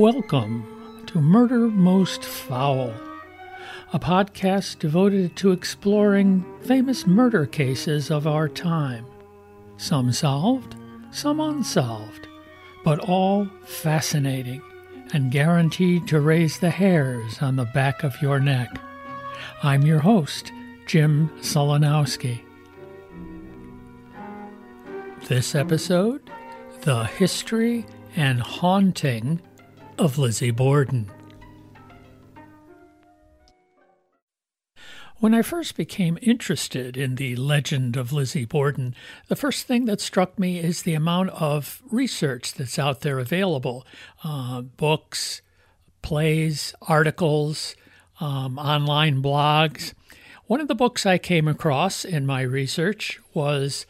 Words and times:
Welcome 0.00 1.04
to 1.08 1.20
Murder 1.20 1.68
Most 1.68 2.24
Foul, 2.24 2.94
a 3.92 3.98
podcast 3.98 4.78
devoted 4.78 5.36
to 5.36 5.52
exploring 5.52 6.42
famous 6.62 7.06
murder 7.06 7.44
cases 7.44 8.10
of 8.10 8.26
our 8.26 8.48
time. 8.48 9.04
Some 9.76 10.10
solved, 10.10 10.74
some 11.10 11.38
unsolved, 11.38 12.28
but 12.82 12.98
all 13.00 13.46
fascinating 13.66 14.62
and 15.12 15.30
guaranteed 15.30 16.08
to 16.08 16.20
raise 16.20 16.60
the 16.60 16.70
hairs 16.70 17.42
on 17.42 17.56
the 17.56 17.66
back 17.66 18.02
of 18.02 18.22
your 18.22 18.40
neck. 18.40 18.80
I'm 19.62 19.82
your 19.82 20.00
host, 20.00 20.50
Jim 20.86 21.28
Solanowski. 21.40 22.40
This 25.28 25.54
episode 25.54 26.22
The 26.84 27.04
History 27.04 27.84
and 28.16 28.40
Haunting 28.40 29.42
of 30.00 30.16
Lizzie 30.16 30.50
Borden. 30.50 31.10
When 35.18 35.34
I 35.34 35.42
first 35.42 35.76
became 35.76 36.18
interested 36.22 36.96
in 36.96 37.16
the 37.16 37.36
legend 37.36 37.98
of 37.98 38.10
Lizzie 38.10 38.46
Borden, 38.46 38.94
the 39.28 39.36
first 39.36 39.66
thing 39.66 39.84
that 39.84 40.00
struck 40.00 40.38
me 40.38 40.58
is 40.58 40.82
the 40.82 40.94
amount 40.94 41.28
of 41.30 41.82
research 41.90 42.54
that's 42.54 42.78
out 42.78 43.02
there 43.02 43.18
available 43.18 43.86
uh, 44.24 44.62
books, 44.62 45.42
plays, 46.00 46.74
articles, 46.80 47.76
um, 48.20 48.58
online 48.58 49.22
blogs. 49.22 49.92
One 50.46 50.62
of 50.62 50.68
the 50.68 50.74
books 50.74 51.04
I 51.04 51.18
came 51.18 51.46
across 51.46 52.06
in 52.06 52.24
my 52.24 52.40
research 52.40 53.20
was 53.34 53.84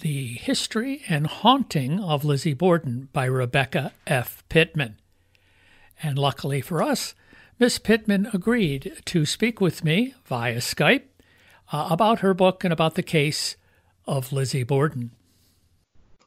The 0.00 0.32
History 0.32 1.02
and 1.08 1.28
Haunting 1.28 2.00
of 2.00 2.24
Lizzie 2.24 2.54
Borden 2.54 3.08
by 3.12 3.26
Rebecca 3.26 3.92
F. 4.04 4.42
Pittman. 4.48 4.96
And 6.02 6.18
luckily 6.18 6.60
for 6.60 6.82
us, 6.82 7.14
Miss 7.58 7.78
Pittman 7.78 8.28
agreed 8.32 9.00
to 9.06 9.24
speak 9.24 9.60
with 9.60 9.84
me 9.84 10.14
via 10.24 10.56
Skype 10.56 11.04
uh, 11.72 11.88
about 11.90 12.20
her 12.20 12.34
book 12.34 12.64
and 12.64 12.72
about 12.72 12.94
the 12.94 13.02
case 13.02 13.56
of 14.06 14.32
Lizzie 14.32 14.64
Borden. 14.64 15.12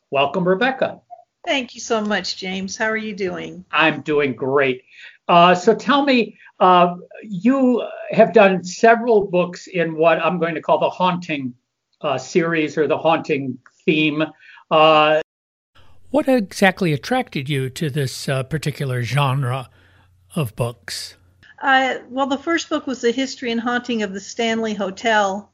Welcome, 0.09 0.47
Rebecca. 0.47 1.01
Thank 1.45 1.75
you 1.75 1.81
so 1.81 2.01
much, 2.01 2.37
James. 2.37 2.77
How 2.77 2.85
are 2.85 2.97
you 2.97 3.13
doing? 3.13 3.65
I'm 3.71 4.01
doing 4.01 4.33
great. 4.33 4.83
Uh, 5.27 5.53
so 5.53 5.75
tell 5.75 6.03
me, 6.03 6.37
uh, 6.59 6.95
you 7.23 7.83
have 8.11 8.33
done 8.33 8.63
several 8.63 9.27
books 9.27 9.67
in 9.67 9.95
what 9.95 10.19
I'm 10.19 10.39
going 10.39 10.55
to 10.55 10.61
call 10.61 10.79
the 10.79 10.89
haunting 10.89 11.53
uh, 12.01 12.17
series 12.17 12.77
or 12.77 12.87
the 12.87 12.97
haunting 12.97 13.59
theme. 13.85 14.23
What 16.09 16.29
exactly 16.29 16.93
attracted 16.93 17.49
you 17.49 17.69
to 17.71 17.89
this 17.89 18.29
uh, 18.29 18.43
particular 18.43 19.03
genre 19.03 19.69
of 20.35 20.55
books? 20.55 21.15
Uh, 21.61 21.95
well, 22.09 22.27
the 22.27 22.37
first 22.37 22.69
book 22.69 22.87
was 22.87 23.01
The 23.01 23.11
History 23.11 23.51
and 23.51 23.59
Haunting 23.59 24.03
of 24.03 24.13
the 24.13 24.19
Stanley 24.19 24.73
Hotel. 24.73 25.51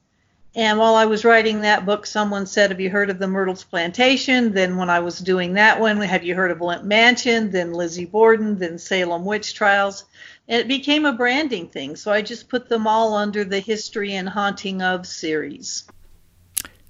And 0.56 0.78
while 0.78 0.94
I 0.94 1.06
was 1.06 1.26
writing 1.26 1.62
that 1.62 1.88
book, 1.88 2.06
someone 2.06 2.46
said, 2.46 2.70
Have 2.70 2.80
you 2.80 2.92
heard 2.92 3.10
of 3.10 3.18
the 3.18 3.28
Myrtles 3.28 3.64
Plantation? 3.64 4.54
Then, 4.54 4.78
when 4.78 4.92
I 4.92 5.00
was 5.00 5.18
doing 5.18 5.54
that 5.54 5.80
one, 5.80 6.00
Have 6.00 6.24
you 6.24 6.36
heard 6.36 6.52
of 6.52 6.60
Bly 6.60 6.84
Mansion? 6.84 7.50
Then 7.50 7.74
Lizzie 7.74 8.06
Borden, 8.06 8.60
then 8.60 8.78
Salem 8.78 9.26
Witch 9.26 9.56
Trials. 9.56 10.06
And 10.48 10.62
it 10.62 10.68
became 10.68 11.06
a 11.06 11.14
branding 11.14 11.68
thing. 11.68 11.96
So 11.96 12.12
I 12.12 12.22
just 12.22 12.50
put 12.50 12.70
them 12.70 12.86
all 12.86 13.16
under 13.16 13.44
the 13.44 13.60
History 13.60 14.14
and 14.14 14.30
Haunting 14.30 14.84
of 14.84 15.08
series. 15.08 15.86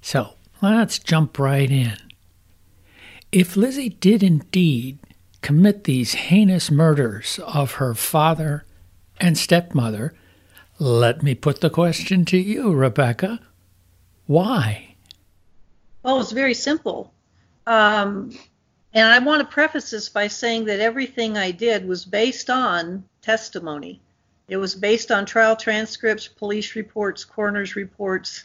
So 0.02 0.34
let's 0.60 0.98
jump 0.98 1.38
right 1.38 1.70
in. 1.70 1.96
If 3.34 3.56
Lizzie 3.56 3.88
did 3.88 4.22
indeed 4.22 5.00
commit 5.42 5.82
these 5.82 6.14
heinous 6.14 6.70
murders 6.70 7.40
of 7.44 7.72
her 7.72 7.92
father 7.92 8.64
and 9.18 9.36
stepmother, 9.36 10.14
let 10.78 11.20
me 11.20 11.34
put 11.34 11.60
the 11.60 11.68
question 11.68 12.24
to 12.26 12.36
you, 12.38 12.72
Rebecca. 12.72 13.40
Why? 14.28 14.94
Well, 16.04 16.20
it's 16.20 16.30
very 16.30 16.54
simple. 16.54 17.12
Um, 17.66 18.38
and 18.92 19.08
I 19.08 19.18
want 19.18 19.40
to 19.40 19.52
preface 19.52 19.90
this 19.90 20.08
by 20.08 20.28
saying 20.28 20.66
that 20.66 20.78
everything 20.78 21.36
I 21.36 21.50
did 21.50 21.88
was 21.88 22.04
based 22.04 22.50
on 22.50 23.02
testimony. 23.20 24.00
It 24.46 24.58
was 24.58 24.76
based 24.76 25.10
on 25.10 25.26
trial 25.26 25.56
transcripts, 25.56 26.28
police 26.28 26.76
reports, 26.76 27.24
coroner's 27.24 27.74
reports, 27.74 28.44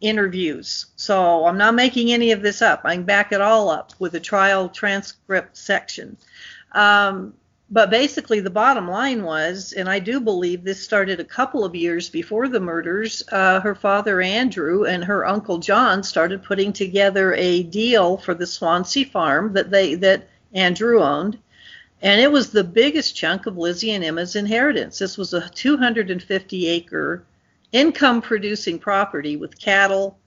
interviews. 0.00 0.86
So 0.96 1.46
I'm 1.46 1.58
not 1.58 1.74
making 1.74 2.12
any 2.12 2.32
of 2.32 2.42
this 2.42 2.62
up. 2.62 2.82
I 2.84 2.94
can 2.94 3.04
back 3.04 3.32
it 3.32 3.40
all 3.40 3.70
up 3.70 3.92
with 3.98 4.14
a 4.14 4.20
trial 4.20 4.68
transcript 4.68 5.56
section. 5.56 6.16
Um, 6.72 7.34
but 7.72 7.88
basically, 7.88 8.40
the 8.40 8.50
bottom 8.50 8.88
line 8.88 9.22
was, 9.22 9.72
and 9.72 9.88
I 9.88 10.00
do 10.00 10.18
believe 10.18 10.64
this 10.64 10.82
started 10.82 11.20
a 11.20 11.24
couple 11.24 11.64
of 11.64 11.76
years 11.76 12.08
before 12.08 12.48
the 12.48 12.58
murders. 12.58 13.22
Uh, 13.30 13.60
her 13.60 13.76
father 13.76 14.20
Andrew 14.20 14.86
and 14.86 15.04
her 15.04 15.24
uncle 15.24 15.58
John 15.58 16.02
started 16.02 16.42
putting 16.42 16.72
together 16.72 17.32
a 17.34 17.62
deal 17.62 18.16
for 18.16 18.34
the 18.34 18.46
Swansea 18.46 19.06
farm 19.06 19.52
that 19.52 19.70
they 19.70 19.94
that 19.96 20.28
Andrew 20.52 21.00
owned, 21.00 21.38
and 22.02 22.20
it 22.20 22.32
was 22.32 22.50
the 22.50 22.64
biggest 22.64 23.14
chunk 23.14 23.46
of 23.46 23.56
Lizzie 23.56 23.92
and 23.92 24.02
Emma's 24.02 24.34
inheritance. 24.34 24.98
This 24.98 25.16
was 25.16 25.32
a 25.32 25.48
250 25.48 26.66
acre 26.66 27.24
income 27.72 28.22
producing 28.22 28.78
property 28.78 29.36
with 29.36 29.58
cattle. 29.58 30.18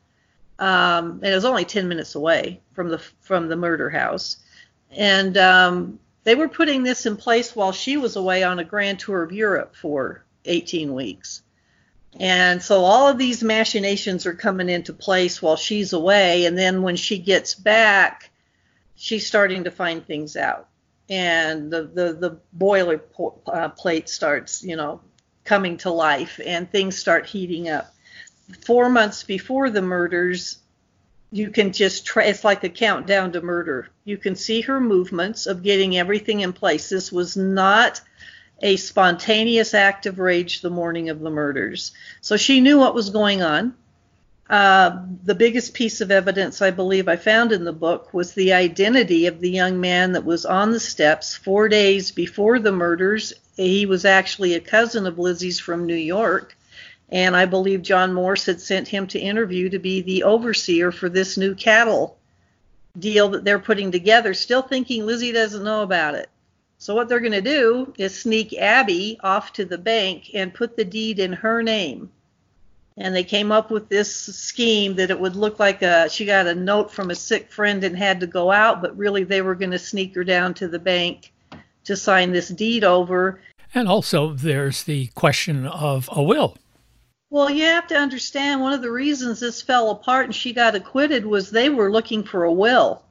Um, 0.60 1.20
and 1.24 1.32
it 1.32 1.36
was 1.36 1.46
only 1.46 1.66
10 1.66 1.88
minutes 1.88 2.16
away 2.16 2.62
from 2.74 2.90
the 2.90 3.00
from 3.22 3.48
the 3.50 3.56
murder 3.56 3.90
house. 3.90 4.38
And 4.92 5.38
um, 5.38 6.00
they 6.24 6.36
were 6.36 6.48
putting 6.48 6.84
this 6.84 7.06
in 7.06 7.18
place 7.18 7.56
while 7.56 7.72
she 7.72 7.98
was 7.98 8.16
away 8.16 8.44
on 8.44 8.60
a 8.60 8.64
grand 8.64 9.00
tour 9.00 9.24
of 9.24 9.32
Europe 9.32 9.76
for 9.76 10.24
18 10.46 10.94
weeks. 10.94 11.42
And 12.20 12.62
so 12.62 12.82
all 12.82 13.08
of 13.08 13.18
these 13.18 13.44
machinations 13.44 14.26
are 14.26 14.36
coming 14.36 14.70
into 14.70 14.94
place 14.94 15.42
while 15.42 15.56
she's 15.56 15.94
away. 15.94 16.46
And 16.46 16.58
then 16.58 16.84
when 16.84 16.96
she 16.96 17.18
gets 17.18 17.56
back, 17.56 18.30
she's 18.96 19.26
starting 19.26 19.64
to 19.64 19.72
find 19.72 20.06
things 20.06 20.38
out. 20.38 20.68
And 21.10 21.72
the, 21.72 21.84
the, 21.84 22.14
the 22.14 22.38
boiler 22.54 23.00
po- 23.00 23.42
uh, 23.48 23.70
plate 23.70 24.10
starts, 24.10 24.64
you 24.64 24.76
know, 24.76 25.02
coming 25.44 25.78
to 25.78 25.90
life 25.90 26.40
and 26.46 26.70
things 26.70 26.98
start 26.98 27.26
heating 27.26 27.70
up. 27.70 27.94
Four 28.62 28.90
months 28.90 29.24
before 29.24 29.70
the 29.70 29.82
murders, 29.82 30.60
you 31.32 31.50
can 31.50 31.72
just 31.72 32.06
try, 32.06 32.26
it's 32.26 32.44
like 32.44 32.64
a 32.64 32.70
countdown 32.70 33.32
to 33.32 33.42
murder. 33.42 33.90
You 34.06 34.18
can 34.18 34.36
see 34.36 34.62
her 34.62 34.80
movements 34.80 35.48
of 35.48 35.64
getting 35.64 35.98
everything 35.98 36.42
in 36.42 36.54
place. 36.54 36.90
This 36.90 37.12
was 37.12 37.36
not 37.36 38.02
a 38.62 38.78
spontaneous 38.78 39.74
act 39.74 40.06
of 40.06 40.20
rage 40.20 40.62
the 40.62 40.70
morning 40.70 41.10
of 41.10 41.20
the 41.20 41.30
murders. 41.30 41.92
So 42.22 42.38
she 42.38 42.62
knew 42.62 42.80
what 42.80 42.96
was 42.96 43.10
going 43.10 43.42
on. 43.42 43.76
Uh, 44.54 45.02
the 45.24 45.34
biggest 45.34 45.74
piece 45.74 46.00
of 46.00 46.12
evidence 46.12 46.62
I 46.62 46.70
believe 46.70 47.08
I 47.08 47.16
found 47.16 47.52
in 47.52 47.64
the 47.64 47.74
book 47.74 48.14
was 48.14 48.36
the 48.36 48.54
identity 48.54 49.26
of 49.26 49.42
the 49.42 49.50
young 49.50 49.82
man 49.82 50.12
that 50.12 50.26
was 50.26 50.46
on 50.46 50.72
the 50.72 50.80
steps 50.80 51.34
four 51.36 51.68
days 51.68 52.12
before 52.12 52.60
the 52.60 52.72
murders 52.72 53.34
he 53.58 53.88
was 53.88 54.06
actually 54.06 54.54
a 54.54 54.60
cousin 54.60 55.08
of 55.08 55.18
Lizzie's 55.18 55.60
from 55.60 55.88
New 55.88 55.96
York. 55.96 56.56
And 57.10 57.36
I 57.36 57.48
believe 57.48 57.82
John 57.82 58.14
Morse 58.14 58.46
had 58.46 58.62
sent 58.62 58.88
him 58.88 59.08
to 59.08 59.20
interview 59.20 59.70
to 59.70 59.80
be 59.80 60.02
the 60.02 60.22
overseer 60.22 60.92
for 60.92 61.10
this 61.10 61.36
new 61.36 61.56
cattle 61.56 62.16
deal 63.00 63.30
that 63.30 63.44
they're 63.44 63.58
putting 63.58 63.92
together, 63.92 64.36
still 64.36 64.62
thinking 64.62 65.04
Lizzie 65.04 65.32
doesn't 65.32 65.64
know 65.64 65.82
about 65.82 66.14
it. 66.14 66.30
So 66.78 66.94
what 66.94 67.10
they're 67.10 67.20
going 67.20 67.32
to 67.32 67.42
do 67.42 67.92
is 67.98 68.22
sneak 68.22 68.56
Abby 68.56 69.18
off 69.24 69.52
to 69.54 69.66
the 69.66 69.80
bank 69.80 70.30
and 70.36 70.54
put 70.54 70.78
the 70.78 70.86
deed 70.86 71.18
in 71.18 71.34
her 71.34 71.64
name. 71.64 72.12
And 72.98 73.16
they 73.16 73.24
came 73.24 73.52
up 73.52 73.72
with 73.72 73.90
this 73.90 74.14
scheme 74.16 74.96
that 74.96 75.10
it 75.10 75.20
would 75.20 75.36
look 75.36 75.60
like 75.60 75.82
a, 75.82 76.10
she 76.10 76.26
got 76.26 76.46
a 76.46 76.54
note 76.54 76.92
from 76.92 77.10
a 77.10 77.16
sick 77.16 77.52
friend 77.52 77.84
and 77.84 77.98
had 77.98 78.20
to 78.20 78.28
go 78.28 78.52
out, 78.52 78.82
but 78.82 78.96
really 78.96 79.24
they 79.24 79.42
were 79.42 79.56
going 79.56 79.72
to 79.72 79.80
sneak 79.80 80.14
her 80.16 80.24
down 80.24 80.54
to 80.56 80.68
the 80.68 80.80
bank 80.80 81.34
to 81.86 81.96
sign 81.96 82.32
this 82.32 82.50
deed 82.50 82.84
over. 82.84 83.42
And 83.74 83.88
also, 83.88 84.34
there's 84.34 84.84
the 84.84 85.08
question 85.16 85.66
of 85.66 86.08
a 86.12 86.22
will. 86.22 86.56
Well, 87.32 87.50
you 87.50 87.64
have 87.64 87.88
to 87.88 87.96
understand 87.96 88.62
one 88.62 88.74
of 88.74 88.84
the 88.84 88.92
reasons 88.92 89.40
this 89.40 89.60
fell 89.60 89.90
apart 89.90 90.26
and 90.26 90.36
she 90.36 90.54
got 90.54 90.76
acquitted 90.76 91.26
was 91.26 91.50
they 91.50 91.70
were 91.70 91.92
looking 91.92 92.24
for 92.24 92.44
a 92.44 92.54
will. 92.54 93.04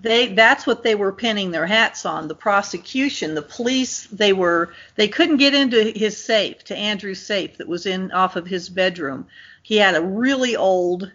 They 0.00 0.34
that's 0.34 0.66
what 0.66 0.82
they 0.82 0.94
were 0.94 1.12
pinning 1.12 1.50
their 1.50 1.66
hats 1.66 2.04
on. 2.04 2.28
The 2.28 2.34
prosecution, 2.34 3.34
the 3.34 3.42
police, 3.42 4.06
they 4.06 4.32
were 4.32 4.74
they 4.96 5.08
couldn't 5.08 5.38
get 5.38 5.54
into 5.54 5.92
his 5.96 6.22
safe, 6.22 6.64
to 6.64 6.76
Andrew's 6.76 7.22
safe 7.22 7.56
that 7.58 7.68
was 7.68 7.86
in 7.86 8.12
off 8.12 8.36
of 8.36 8.46
his 8.46 8.68
bedroom. 8.68 9.26
He 9.62 9.76
had 9.76 9.94
a 9.94 10.02
really 10.02 10.56
old 10.56 11.10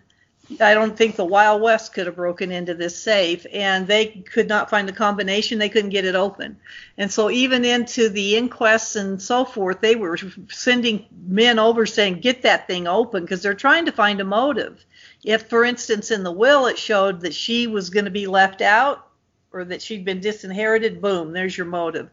I 0.60 0.74
don't 0.74 0.98
think 0.98 1.16
the 1.16 1.26
Wild 1.26 1.62
West 1.62 1.94
could 1.94 2.08
have 2.08 2.16
broken 2.16 2.52
into 2.52 2.74
this 2.74 2.98
safe, 2.98 3.46
and 3.54 3.86
they 3.86 4.08
could 4.08 4.48
not 4.48 4.70
find 4.70 4.88
the 4.88 4.94
combination. 4.94 5.60
They 5.60 5.70
couldn't 5.70 5.92
get 5.92 6.06
it 6.06 6.16
open. 6.16 6.58
And 6.98 7.12
so, 7.12 7.30
even 7.30 7.64
into 7.64 8.10
the 8.10 8.36
inquests 8.36 8.96
and 8.96 9.22
so 9.22 9.46
forth, 9.46 9.80
they 9.80 9.96
were 9.96 10.18
sending 10.50 11.06
men 11.28 11.60
over 11.60 11.86
saying, 11.86 12.22
Get 12.22 12.42
that 12.42 12.66
thing 12.66 12.88
open, 12.88 13.24
because 13.24 13.44
they're 13.44 13.54
trying 13.54 13.86
to 13.86 13.92
find 13.92 14.20
a 14.22 14.24
motive. 14.24 14.84
If, 15.24 15.50
for 15.50 15.66
instance, 15.66 16.12
in 16.12 16.24
the 16.24 16.32
will 16.32 16.66
it 16.68 16.78
showed 16.78 17.22
that 17.22 17.34
she 17.34 17.68
was 17.68 17.90
going 17.90 18.06
to 18.06 18.12
be 18.12 18.28
left 18.28 18.62
out, 18.62 19.08
or 19.52 19.66
that 19.66 19.82
she'd 19.82 20.06
been 20.06 20.20
disinherited, 20.20 21.02
boom, 21.02 21.34
there's 21.34 21.58
your 21.58 21.66
motive. 21.66 22.10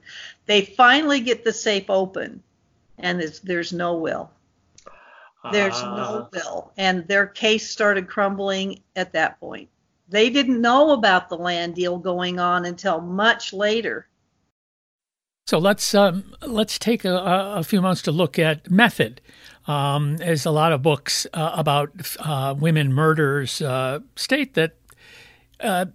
They 0.47 0.63
finally 0.63 1.21
get 1.21 1.45
the 1.45 1.53
safe 1.53 1.89
open, 1.89 2.43
and 2.99 3.21
there's 3.45 3.73
no 3.73 3.97
will. 3.97 4.31
There's 5.53 5.77
uh. 5.77 5.97
no 5.97 6.29
will. 6.33 6.73
And 6.77 7.07
their 7.07 7.27
case 7.27 7.71
started 7.71 8.09
crumbling 8.09 8.83
at 8.97 9.13
that 9.13 9.39
point. 9.41 9.69
They 10.09 10.31
didn't 10.31 10.61
know 10.61 10.93
about 10.93 11.29
the 11.29 11.37
land 11.37 11.75
deal 11.75 11.99
going 11.99 12.39
on 12.39 12.65
until 12.65 13.01
much 13.01 13.53
later. 13.53 14.07
So 15.47 15.59
let's 15.59 15.95
um, 15.95 16.35
let's 16.45 16.77
take 16.77 17.05
a, 17.05 17.17
a, 17.57 17.63
few 17.63 17.81
months 17.81 18.03
to 18.03 18.13
look 18.13 18.37
at 18.37 18.69
method. 18.69 19.21
Um, 19.67 20.17
there's 20.19 20.47
a 20.47 20.51
lot 20.51 20.73
of 20.73 20.83
books 20.83 21.27
uh, 21.35 21.53
about 21.55 21.91
uh, 22.21 22.55
women 22.59 22.93
murders 22.93 23.61
uh, 23.61 24.01
state 24.15 24.55
that 24.55 24.77
uh, 25.61 25.87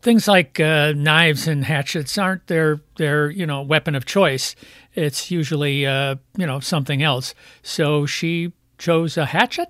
things 0.00 0.26
like 0.26 0.58
uh, 0.60 0.92
knives 0.92 1.46
and 1.46 1.64
hatchets 1.64 2.18
aren't 2.18 2.46
their 2.46 2.80
their 2.96 3.30
you 3.30 3.46
know 3.46 3.62
weapon 3.62 3.94
of 3.94 4.04
choice. 4.04 4.54
It's 4.94 5.30
usually 5.30 5.86
uh, 5.86 6.16
you 6.36 6.46
know 6.46 6.60
something 6.60 7.02
else. 7.02 7.34
So 7.62 8.06
she 8.06 8.52
chose 8.78 9.16
a 9.16 9.26
hatchet. 9.26 9.68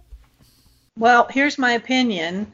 Well, 0.97 1.27
here's 1.31 1.59
my 1.59 1.73
opinion. 1.73 2.53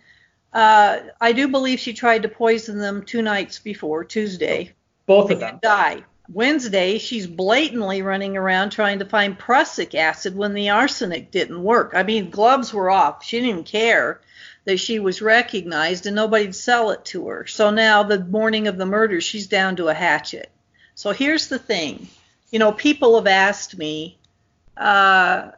Uh, 0.52 1.00
I 1.20 1.32
do 1.32 1.48
believe 1.48 1.78
she 1.78 1.92
tried 1.92 2.22
to 2.22 2.28
poison 2.28 2.78
them 2.78 3.02
two 3.02 3.22
nights 3.22 3.58
before 3.58 4.04
Tuesday. 4.04 4.72
Both 5.06 5.30
of 5.30 5.40
them 5.40 5.58
die. 5.62 6.04
Wednesday, 6.30 6.98
she's 6.98 7.26
blatantly 7.26 8.02
running 8.02 8.36
around 8.36 8.70
trying 8.70 8.98
to 8.98 9.06
find 9.06 9.38
prussic 9.38 9.94
acid 9.94 10.36
when 10.36 10.52
the 10.52 10.68
arsenic 10.68 11.30
didn't 11.30 11.62
work. 11.62 11.92
I 11.94 12.02
mean, 12.02 12.30
gloves 12.30 12.72
were 12.72 12.90
off. 12.90 13.24
She 13.24 13.38
didn't 13.38 13.50
even 13.50 13.64
care 13.64 14.20
that 14.66 14.78
she 14.78 14.98
was 14.98 15.22
recognized 15.22 16.04
and 16.04 16.14
nobody'd 16.14 16.54
sell 16.54 16.90
it 16.90 17.04
to 17.06 17.28
her. 17.28 17.46
So 17.46 17.70
now, 17.70 18.02
the 18.02 18.22
morning 18.24 18.68
of 18.68 18.76
the 18.76 18.84
murder, 18.84 19.20
she's 19.22 19.46
down 19.46 19.76
to 19.76 19.88
a 19.88 19.94
hatchet. 19.94 20.50
So 20.94 21.12
here's 21.12 21.48
the 21.48 21.58
thing 21.58 22.08
you 22.50 22.58
know, 22.58 22.72
people 22.72 23.16
have 23.16 23.26
asked 23.26 23.76
me, 23.76 24.18
uh, 24.76 25.50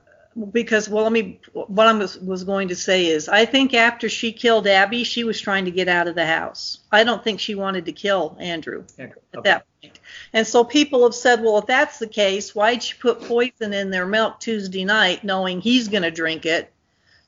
because 0.53 0.89
well 0.89 1.03
let 1.03 1.13
me 1.13 1.41
what 1.53 1.87
i 1.87 1.93
was, 1.93 2.17
was 2.19 2.45
going 2.45 2.69
to 2.69 2.77
say 2.77 3.07
is 3.07 3.29
i 3.29 3.45
think 3.45 3.75
after 3.75 4.09
she 4.09 4.33
killed 4.33 4.67
abby 4.67 5.03
she 5.03 5.25
was 5.25 5.41
trying 5.41 5.65
to 5.65 5.71
get 5.73 5.89
out 5.89 6.07
of 6.07 6.15
the 6.15 6.25
house 6.25 6.79
i 6.93 7.03
don't 7.03 7.25
think 7.25 7.41
she 7.41 7.55
wanted 7.57 7.85
to 7.85 7.93
kill 7.93 8.37
andrew 8.39 8.85
okay. 8.99 9.13
at 9.35 9.43
that 9.43 9.67
point 9.83 9.99
and 10.33 10.47
so 10.47 10.65
people 10.65 11.03
have 11.03 11.15
said 11.15 11.43
well 11.43 11.59
if 11.59 11.67
that's 11.67 11.99
the 11.99 12.07
case 12.07 12.55
why'd 12.55 12.83
she 12.83 12.95
put 12.99 13.21
poison 13.23 13.73
in 13.73 13.91
their 13.91 14.07
milk 14.07 14.41
tuesday 14.41 14.85
night 14.85 15.25
knowing 15.25 15.61
he's 15.61 15.89
going 15.89 16.03
to 16.03 16.11
drink 16.11 16.47
it 16.47 16.73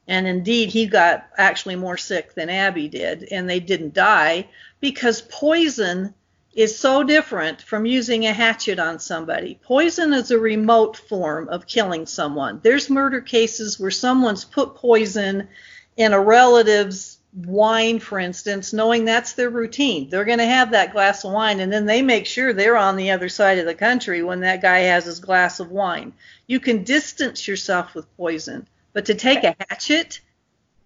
and 0.08 0.26
indeed 0.26 0.68
he 0.68 0.86
got 0.86 1.26
actually 1.36 1.76
more 1.76 1.96
sick 1.96 2.34
than 2.34 2.50
abby 2.50 2.88
did 2.88 3.26
and 3.30 3.48
they 3.48 3.60
didn't 3.60 3.94
die 3.94 4.46
because 4.80 5.22
poison 5.22 6.14
is 6.54 6.78
so 6.78 7.02
different 7.02 7.62
from 7.62 7.86
using 7.86 8.26
a 8.26 8.32
hatchet 8.32 8.78
on 8.78 8.98
somebody. 8.98 9.58
Poison 9.62 10.12
is 10.12 10.30
a 10.30 10.38
remote 10.38 10.96
form 10.96 11.48
of 11.48 11.66
killing 11.66 12.04
someone. 12.04 12.60
There's 12.62 12.90
murder 12.90 13.20
cases 13.20 13.80
where 13.80 13.90
someone's 13.90 14.44
put 14.44 14.74
poison 14.74 15.48
in 15.96 16.12
a 16.12 16.20
relative's 16.20 17.11
wine, 17.34 17.98
for 17.98 18.18
instance, 18.18 18.72
knowing 18.72 19.04
that's 19.04 19.32
their 19.32 19.48
routine. 19.48 20.10
They're 20.10 20.24
going 20.24 20.38
to 20.38 20.44
have 20.44 20.72
that 20.72 20.92
glass 20.92 21.24
of 21.24 21.32
wine, 21.32 21.60
and 21.60 21.72
then 21.72 21.86
they 21.86 22.02
make 22.02 22.26
sure 22.26 22.52
they're 22.52 22.76
on 22.76 22.96
the 22.96 23.10
other 23.10 23.28
side 23.28 23.58
of 23.58 23.66
the 23.66 23.74
country 23.74 24.22
when 24.22 24.40
that 24.40 24.60
guy 24.60 24.80
has 24.80 25.06
his 25.06 25.20
glass 25.20 25.58
of 25.58 25.70
wine. 25.70 26.12
You 26.46 26.60
can 26.60 26.84
distance 26.84 27.48
yourself 27.48 27.94
with 27.94 28.16
poison, 28.16 28.68
but 28.92 29.06
to 29.06 29.14
take 29.14 29.44
a 29.44 29.56
hatchet 29.68 30.20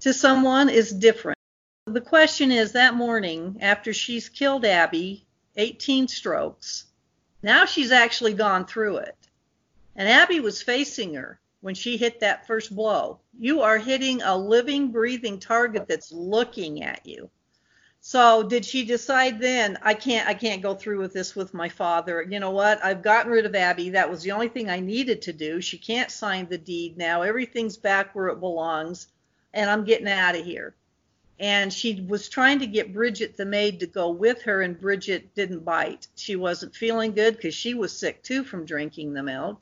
to 0.00 0.12
someone 0.12 0.68
is 0.68 0.92
different. 0.92 1.38
The 1.86 2.00
question 2.00 2.52
is 2.52 2.72
that 2.72 2.94
morning, 2.94 3.58
after 3.60 3.92
she's 3.92 4.28
killed 4.28 4.64
Abby, 4.64 5.24
18 5.56 6.08
strokes. 6.08 6.84
Now 7.42 7.64
she's 7.64 7.92
actually 7.92 8.34
gone 8.34 8.66
through 8.66 8.98
it. 8.98 9.16
And 9.94 10.08
Abby 10.08 10.40
was 10.40 10.62
facing 10.62 11.14
her 11.14 11.40
when 11.60 11.74
she 11.74 11.96
hit 11.96 12.20
that 12.20 12.46
first 12.46 12.74
blow. 12.74 13.20
You 13.38 13.62
are 13.62 13.78
hitting 13.78 14.22
a 14.22 14.36
living, 14.36 14.92
breathing 14.92 15.38
target 15.38 15.88
that's 15.88 16.12
looking 16.12 16.82
at 16.82 17.06
you. 17.06 17.30
So 18.00 18.42
did 18.42 18.64
she 18.64 18.84
decide 18.84 19.40
then 19.40 19.78
I 19.82 19.94
can't 19.94 20.28
I 20.28 20.34
can't 20.34 20.62
go 20.62 20.74
through 20.74 21.00
with 21.00 21.12
this 21.12 21.34
with 21.34 21.54
my 21.54 21.68
father. 21.68 22.22
You 22.22 22.38
know 22.38 22.52
what? 22.52 22.84
I've 22.84 23.02
gotten 23.02 23.32
rid 23.32 23.46
of 23.46 23.54
Abby. 23.54 23.90
That 23.90 24.10
was 24.10 24.22
the 24.22 24.32
only 24.32 24.48
thing 24.48 24.70
I 24.70 24.80
needed 24.80 25.22
to 25.22 25.32
do. 25.32 25.60
She 25.60 25.78
can't 25.78 26.10
sign 26.10 26.48
the 26.48 26.58
deed 26.58 26.96
now. 26.96 27.22
Everything's 27.22 27.76
back 27.76 28.14
where 28.14 28.28
it 28.28 28.38
belongs 28.38 29.08
and 29.52 29.68
I'm 29.68 29.84
getting 29.84 30.08
out 30.08 30.36
of 30.36 30.44
here 30.44 30.76
and 31.38 31.72
she 31.72 32.00
was 32.08 32.28
trying 32.28 32.60
to 32.60 32.66
get 32.66 32.94
Bridget 32.94 33.36
the 33.36 33.44
maid 33.44 33.80
to 33.80 33.86
go 33.86 34.10
with 34.10 34.42
her 34.42 34.62
and 34.62 34.78
Bridget 34.80 35.34
didn't 35.34 35.64
bite. 35.64 36.08
She 36.16 36.36
wasn't 36.36 36.74
feeling 36.74 37.12
good 37.12 37.36
because 37.36 37.54
she 37.54 37.74
was 37.74 37.96
sick 37.96 38.22
too 38.22 38.42
from 38.42 38.64
drinking 38.64 39.12
the 39.12 39.22
milk. 39.22 39.60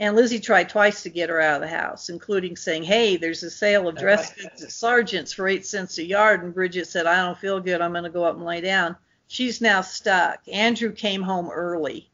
And 0.00 0.16
Lizzie 0.16 0.40
tried 0.40 0.68
twice 0.68 1.02
to 1.02 1.10
get 1.10 1.28
her 1.28 1.40
out 1.40 1.62
of 1.62 1.68
the 1.68 1.76
house, 1.76 2.08
including 2.08 2.56
saying, 2.56 2.82
Hey, 2.82 3.16
there's 3.16 3.44
a 3.44 3.50
sale 3.50 3.86
of 3.86 3.96
dress 3.96 4.32
goods 4.32 4.64
at 4.64 4.72
Sargent's 4.72 5.32
for 5.32 5.46
eight 5.46 5.64
cents 5.64 5.98
a 5.98 6.04
yard. 6.04 6.42
And 6.42 6.52
Bridget 6.52 6.88
said, 6.88 7.06
I 7.06 7.24
don't 7.24 7.38
feel 7.38 7.60
good. 7.60 7.80
I'm 7.80 7.92
going 7.92 8.04
to 8.04 8.10
go 8.10 8.24
up 8.24 8.34
and 8.34 8.44
lay 8.44 8.60
down. 8.60 8.96
She's 9.28 9.60
now 9.60 9.82
stuck. 9.82 10.40
Andrew 10.50 10.90
came 10.90 11.22
home 11.22 11.50
early. 11.50 12.10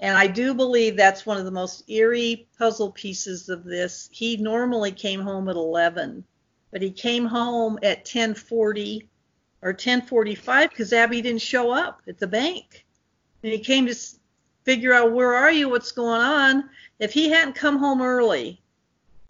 And 0.00 0.16
I 0.16 0.26
do 0.26 0.54
believe 0.54 0.96
that's 0.96 1.26
one 1.26 1.36
of 1.36 1.44
the 1.44 1.50
most 1.50 1.88
eerie 1.88 2.48
puzzle 2.58 2.90
pieces 2.90 3.48
of 3.48 3.62
this. 3.62 4.08
He 4.10 4.36
normally 4.38 4.90
came 4.90 5.20
home 5.20 5.48
at 5.48 5.56
11 5.56 6.24
but 6.70 6.82
he 6.82 6.90
came 6.90 7.26
home 7.26 7.78
at 7.82 8.04
10:40 8.04 9.08
or 9.62 9.72
10:45 9.74 10.70
because 10.70 10.92
Abby 10.92 11.20
didn't 11.20 11.42
show 11.42 11.70
up 11.70 12.02
at 12.06 12.18
the 12.18 12.26
bank. 12.26 12.86
And 13.42 13.52
he 13.52 13.58
came 13.58 13.86
to 13.86 13.94
figure 14.64 14.92
out 14.92 15.12
where 15.12 15.34
are 15.34 15.52
you, 15.52 15.68
what's 15.68 15.92
going 15.92 16.20
on. 16.20 16.68
If 16.98 17.12
he 17.12 17.30
hadn't 17.30 17.54
come 17.54 17.78
home 17.78 18.02
early, 18.02 18.60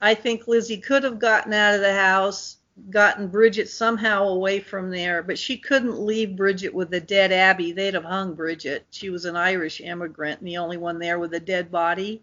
I 0.00 0.14
think 0.14 0.48
Lizzie 0.48 0.78
could 0.78 1.04
have 1.04 1.18
gotten 1.18 1.52
out 1.52 1.74
of 1.74 1.80
the 1.80 1.94
house, 1.94 2.56
gotten 2.88 3.28
Bridget 3.28 3.68
somehow 3.68 4.24
away 4.28 4.60
from 4.60 4.90
there, 4.90 5.22
but 5.22 5.38
she 5.38 5.58
couldn't 5.58 6.00
leave 6.00 6.36
Bridget 6.36 6.72
with 6.72 6.92
a 6.94 7.00
dead 7.00 7.32
Abby. 7.32 7.72
They'd 7.72 7.94
have 7.94 8.04
hung 8.04 8.34
Bridget. 8.34 8.86
She 8.90 9.10
was 9.10 9.24
an 9.24 9.36
Irish 9.36 9.80
immigrant 9.80 10.40
and 10.40 10.48
the 10.48 10.56
only 10.56 10.78
one 10.78 10.98
there 10.98 11.18
with 11.18 11.34
a 11.34 11.40
dead 11.40 11.70
body. 11.70 12.22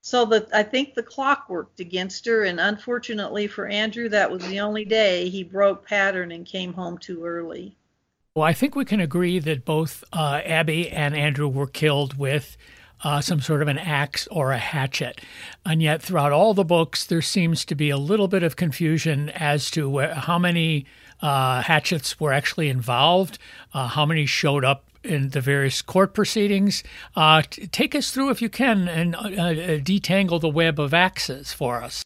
So 0.00 0.24
that 0.26 0.48
I 0.54 0.62
think 0.62 0.94
the 0.94 1.02
clock 1.02 1.48
worked 1.48 1.80
against 1.80 2.26
her, 2.26 2.44
and 2.44 2.60
unfortunately 2.60 3.48
for 3.48 3.66
Andrew, 3.66 4.08
that 4.10 4.30
was 4.30 4.46
the 4.46 4.60
only 4.60 4.84
day 4.84 5.28
he 5.28 5.42
broke 5.42 5.84
pattern 5.84 6.30
and 6.30 6.46
came 6.46 6.72
home 6.72 6.96
too 6.96 7.24
early. 7.24 7.76
Well, 8.36 8.44
I 8.44 8.52
think 8.52 8.76
we 8.76 8.84
can 8.84 9.00
agree 9.00 9.38
that 9.38 9.64
both 9.64 10.04
uh, 10.12 10.42
Abby 10.44 10.90
and 10.90 11.16
Andrew 11.16 11.48
were 11.48 11.66
killed 11.66 12.18
with 12.18 12.58
uh, 13.02 13.22
some 13.22 13.40
sort 13.40 13.62
of 13.62 13.68
an 13.68 13.78
axe 13.78 14.28
or 14.30 14.52
a 14.52 14.58
hatchet. 14.58 15.22
And 15.64 15.80
yet, 15.80 16.02
throughout 16.02 16.32
all 16.32 16.52
the 16.52 16.62
books, 16.62 17.06
there 17.06 17.22
seems 17.22 17.64
to 17.64 17.74
be 17.74 17.88
a 17.88 17.96
little 17.96 18.28
bit 18.28 18.42
of 18.42 18.54
confusion 18.54 19.30
as 19.30 19.70
to 19.70 19.88
where, 19.88 20.14
how 20.14 20.38
many 20.38 20.84
uh, 21.22 21.62
hatchets 21.62 22.20
were 22.20 22.30
actually 22.30 22.68
involved, 22.68 23.38
uh, 23.72 23.88
how 23.88 24.04
many 24.04 24.26
showed 24.26 24.66
up 24.66 24.84
in 25.02 25.30
the 25.30 25.40
various 25.40 25.80
court 25.80 26.12
proceedings. 26.12 26.84
Uh, 27.16 27.40
t- 27.40 27.66
take 27.68 27.94
us 27.94 28.10
through, 28.10 28.28
if 28.28 28.42
you 28.42 28.50
can, 28.50 28.86
and 28.86 29.16
uh, 29.16 29.20
uh, 29.20 29.54
detangle 29.78 30.42
the 30.42 30.50
web 30.50 30.78
of 30.78 30.92
axes 30.92 31.54
for 31.54 31.82
us. 31.82 32.02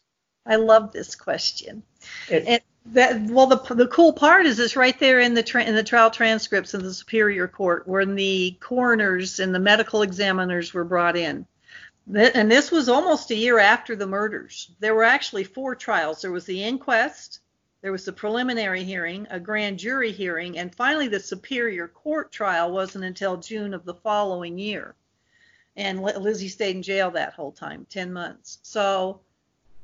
I 0.46 0.54
love 0.54 0.92
this 0.92 1.16
question. 1.16 1.82
It, 2.28 2.44
and 2.46 2.60
that, 2.86 3.20
well, 3.22 3.46
the 3.46 3.74
the 3.74 3.86
cool 3.88 4.12
part 4.12 4.46
is 4.46 4.58
it's 4.58 4.74
right 4.74 4.98
there 4.98 5.20
in 5.20 5.34
the 5.34 5.42
tra- 5.42 5.64
in 5.64 5.74
the 5.74 5.82
trial 5.82 6.10
transcripts 6.10 6.74
in 6.74 6.82
the 6.82 6.94
Superior 6.94 7.46
Court 7.46 7.86
when 7.86 8.14
the 8.14 8.56
coroners 8.60 9.38
and 9.38 9.54
the 9.54 9.58
medical 9.58 10.02
examiners 10.02 10.72
were 10.72 10.84
brought 10.84 11.16
in. 11.16 11.46
And 12.12 12.50
this 12.50 12.70
was 12.70 12.88
almost 12.88 13.30
a 13.30 13.36
year 13.36 13.58
after 13.58 13.94
the 13.94 14.06
murders. 14.06 14.72
There 14.80 14.94
were 14.94 15.04
actually 15.04 15.44
four 15.44 15.76
trials. 15.76 16.22
There 16.22 16.32
was 16.32 16.46
the 16.46 16.64
inquest, 16.64 17.40
there 17.82 17.92
was 17.92 18.04
the 18.04 18.12
preliminary 18.12 18.82
hearing, 18.82 19.26
a 19.30 19.38
grand 19.38 19.78
jury 19.78 20.10
hearing, 20.10 20.58
and 20.58 20.74
finally 20.74 21.06
the 21.06 21.20
Superior 21.20 21.86
Court 21.86 22.32
trial 22.32 22.72
wasn't 22.72 23.04
until 23.04 23.36
June 23.36 23.74
of 23.74 23.84
the 23.84 23.94
following 23.94 24.58
year. 24.58 24.96
And 25.76 26.02
Lizzie 26.02 26.48
stayed 26.48 26.76
in 26.76 26.82
jail 26.82 27.10
that 27.12 27.34
whole 27.34 27.52
time, 27.52 27.86
10 27.90 28.12
months. 28.12 28.58
So 28.62 29.20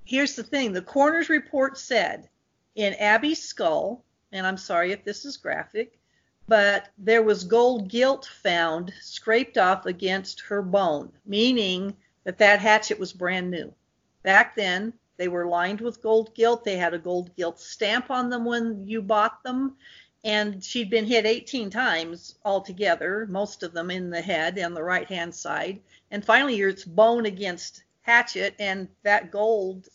here's 0.04 0.34
the 0.34 0.42
thing 0.42 0.72
the 0.72 0.82
coroner's 0.82 1.28
report 1.28 1.78
said 1.78 2.28
in 2.76 2.94
Abby's 2.94 3.42
skull, 3.42 4.04
and 4.32 4.46
I'm 4.46 4.58
sorry 4.58 4.92
if 4.92 5.02
this 5.02 5.24
is 5.24 5.36
graphic, 5.36 5.98
but 6.46 6.90
there 6.98 7.22
was 7.22 7.42
gold 7.42 7.88
gilt 7.88 8.26
found 8.26 8.92
scraped 9.00 9.58
off 9.58 9.86
against 9.86 10.40
her 10.42 10.62
bone, 10.62 11.10
meaning 11.24 11.96
that 12.24 12.38
that 12.38 12.60
hatchet 12.60 13.00
was 13.00 13.12
brand 13.12 13.50
new. 13.50 13.74
Back 14.22 14.54
then, 14.54 14.92
they 15.16 15.28
were 15.28 15.46
lined 15.46 15.80
with 15.80 16.02
gold 16.02 16.34
gilt. 16.34 16.64
They 16.64 16.76
had 16.76 16.92
a 16.92 16.98
gold 16.98 17.34
gilt 17.36 17.58
stamp 17.58 18.10
on 18.10 18.28
them 18.28 18.44
when 18.44 18.86
you 18.86 19.00
bought 19.00 19.42
them. 19.42 19.76
And 20.24 20.62
she'd 20.62 20.90
been 20.90 21.06
hit 21.06 21.24
18 21.24 21.70
times 21.70 22.34
altogether, 22.44 23.26
most 23.30 23.62
of 23.62 23.72
them 23.72 23.90
in 23.90 24.10
the 24.10 24.20
head 24.20 24.58
and 24.58 24.76
the 24.76 24.82
right 24.82 25.08
hand 25.08 25.34
side. 25.34 25.80
And 26.10 26.24
finally, 26.24 26.60
it's 26.60 26.84
bone 26.84 27.26
against 27.26 27.84
hatchet, 28.02 28.54
and 28.58 28.88
that 29.04 29.30
gold 29.30 29.88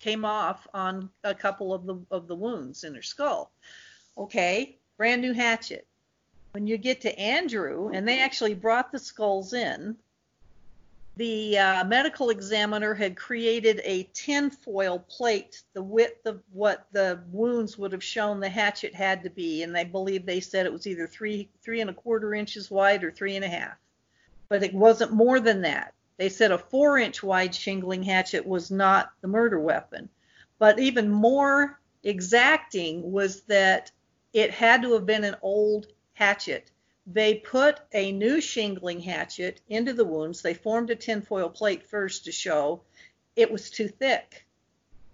came 0.00 0.24
off 0.24 0.66
on 0.74 1.10
a 1.24 1.34
couple 1.34 1.72
of 1.72 1.86
the 1.86 2.00
of 2.10 2.26
the 2.26 2.34
wounds 2.34 2.84
in 2.84 2.94
her 2.94 3.02
skull. 3.02 3.52
Okay, 4.18 4.78
brand 4.96 5.22
new 5.22 5.32
hatchet. 5.32 5.86
when 6.52 6.66
you 6.66 6.76
get 6.76 7.00
to 7.02 7.18
Andrew, 7.18 7.90
and 7.92 8.06
they 8.06 8.20
actually 8.20 8.54
brought 8.54 8.90
the 8.90 8.98
skulls 8.98 9.52
in, 9.52 9.96
the 11.16 11.58
uh, 11.58 11.84
medical 11.84 12.30
examiner 12.30 12.94
had 12.94 13.16
created 13.16 13.80
a 13.84 14.08
tinfoil 14.14 15.00
plate, 15.00 15.62
the 15.74 15.82
width 15.82 16.24
of 16.26 16.42
what 16.52 16.86
the 16.92 17.20
wounds 17.30 17.76
would 17.76 17.92
have 17.92 18.02
shown 18.02 18.40
the 18.40 18.48
hatchet 18.48 18.94
had 18.94 19.22
to 19.22 19.30
be, 19.30 19.62
and 19.62 19.74
they 19.74 19.84
believe 19.84 20.24
they 20.24 20.40
said 20.40 20.66
it 20.66 20.72
was 20.72 20.86
either 20.86 21.06
three 21.06 21.48
three 21.62 21.80
and 21.80 21.90
a 21.90 21.94
quarter 21.94 22.34
inches 22.34 22.70
wide 22.70 23.04
or 23.04 23.10
three 23.10 23.36
and 23.36 23.44
a 23.44 23.48
half, 23.48 23.76
but 24.48 24.62
it 24.62 24.74
wasn't 24.74 25.12
more 25.12 25.40
than 25.40 25.62
that. 25.62 25.94
They 26.20 26.28
said 26.28 26.52
a 26.52 26.58
four 26.58 26.98
inch 26.98 27.22
wide 27.22 27.54
shingling 27.54 28.02
hatchet 28.02 28.46
was 28.46 28.70
not 28.70 29.10
the 29.22 29.28
murder 29.28 29.58
weapon, 29.58 30.10
but 30.58 30.78
even 30.78 31.08
more 31.08 31.80
exacting 32.04 33.10
was 33.10 33.40
that 33.44 33.90
it 34.34 34.50
had 34.50 34.82
to 34.82 34.92
have 34.92 35.06
been 35.06 35.24
an 35.24 35.36
old 35.40 35.86
hatchet 36.12 36.70
they 37.06 37.36
put 37.36 37.80
a 37.92 38.12
new 38.12 38.40
shingling 38.40 39.00
hatchet 39.00 39.62
into 39.68 39.94
the 39.94 40.04
wounds. 40.04 40.42
They 40.42 40.52
formed 40.54 40.90
a 40.90 40.94
tinfoil 40.94 41.48
plate 41.48 41.82
first 41.82 42.24
to 42.26 42.32
show 42.32 42.82
it 43.34 43.50
was 43.50 43.70
too 43.70 43.88
thick. 43.88 44.46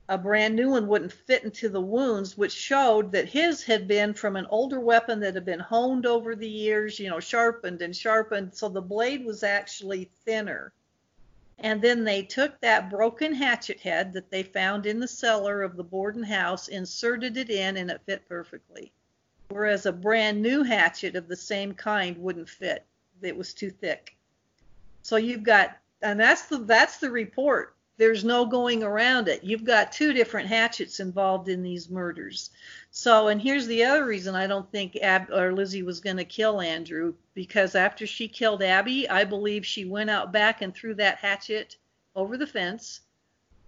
A 0.08 0.18
brand 0.18 0.56
new 0.56 0.70
one 0.70 0.88
wouldn't 0.88 1.12
fit 1.12 1.44
into 1.44 1.68
the 1.68 1.80
wounds, 1.80 2.36
which 2.36 2.52
showed 2.52 3.12
that 3.12 3.28
his 3.28 3.62
had 3.62 3.86
been 3.88 4.12
from 4.12 4.36
an 4.36 4.46
older 4.50 4.80
weapon 4.80 5.20
that 5.20 5.34
had 5.34 5.44
been 5.44 5.60
honed 5.60 6.04
over 6.04 6.34
the 6.34 6.50
years, 6.50 6.98
you 6.98 7.08
know, 7.08 7.20
sharpened 7.20 7.80
and 7.80 7.94
sharpened. 7.94 8.54
So 8.54 8.68
the 8.68 8.82
blade 8.82 9.24
was 9.24 9.42
actually 9.42 10.10
thinner. 10.24 10.72
And 11.58 11.80
then 11.80 12.04
they 12.04 12.22
took 12.22 12.60
that 12.60 12.90
broken 12.90 13.34
hatchet 13.34 13.80
head 13.80 14.12
that 14.12 14.30
they 14.30 14.42
found 14.42 14.86
in 14.86 15.00
the 15.00 15.08
cellar 15.08 15.62
of 15.62 15.76
the 15.76 15.84
Borden 15.84 16.22
house, 16.22 16.68
inserted 16.68 17.36
it 17.36 17.50
in, 17.50 17.76
and 17.76 17.90
it 17.90 18.02
fit 18.04 18.28
perfectly 18.28 18.92
whereas 19.48 19.86
a 19.86 19.92
brand 19.92 20.42
new 20.42 20.62
hatchet 20.62 21.16
of 21.16 21.28
the 21.28 21.36
same 21.36 21.72
kind 21.72 22.16
wouldn't 22.18 22.48
fit. 22.48 22.84
It 23.22 23.36
was 23.36 23.54
too 23.54 23.70
thick. 23.70 24.16
So 25.02 25.16
you've 25.16 25.44
got, 25.44 25.78
and 26.02 26.18
that's 26.18 26.46
the 26.46 26.58
that's 26.58 26.98
the 26.98 27.10
report. 27.10 27.74
There's 27.96 28.24
no 28.24 28.44
going 28.44 28.82
around 28.82 29.28
it. 29.28 29.42
You've 29.42 29.64
got 29.64 29.92
two 29.92 30.12
different 30.12 30.48
hatchets 30.48 31.00
involved 31.00 31.48
in 31.48 31.62
these 31.62 31.88
murders. 31.88 32.50
So, 32.98 33.28
and 33.28 33.42
here's 33.42 33.66
the 33.66 33.84
other 33.84 34.06
reason 34.06 34.34
I 34.34 34.46
don't 34.46 34.72
think 34.72 34.96
Ab 34.96 35.28
or 35.30 35.52
Lizzie 35.52 35.82
was 35.82 36.00
going 36.00 36.16
to 36.16 36.24
kill 36.24 36.62
Andrew 36.62 37.12
because 37.34 37.74
after 37.74 38.06
she 38.06 38.26
killed 38.26 38.62
Abby, 38.62 39.06
I 39.06 39.22
believe 39.22 39.66
she 39.66 39.84
went 39.84 40.08
out 40.08 40.32
back 40.32 40.62
and 40.62 40.74
threw 40.74 40.94
that 40.94 41.18
hatchet 41.18 41.76
over 42.14 42.38
the 42.38 42.46
fence. 42.46 43.02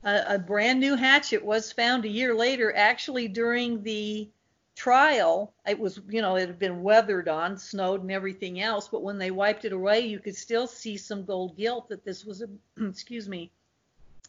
A, 0.02 0.24
a 0.28 0.38
brand 0.38 0.80
new 0.80 0.94
hatchet 0.94 1.44
was 1.44 1.70
found 1.70 2.06
a 2.06 2.08
year 2.08 2.34
later, 2.34 2.74
actually 2.74 3.28
during 3.28 3.82
the 3.82 4.30
trial, 4.74 5.52
it 5.66 5.78
was, 5.78 6.00
you 6.08 6.22
know, 6.22 6.36
it 6.36 6.46
had 6.46 6.58
been 6.58 6.82
weathered 6.82 7.28
on, 7.28 7.58
snowed 7.58 8.00
and 8.00 8.10
everything 8.10 8.62
else, 8.62 8.88
but 8.88 9.02
when 9.02 9.18
they 9.18 9.30
wiped 9.30 9.66
it 9.66 9.72
away, 9.72 10.00
you 10.00 10.20
could 10.20 10.36
still 10.36 10.66
see 10.66 10.96
some 10.96 11.26
gold 11.26 11.54
gilt 11.54 11.90
that 11.90 12.02
this 12.02 12.24
was 12.24 12.40
a, 12.40 12.48
excuse 12.88 13.28
me, 13.28 13.50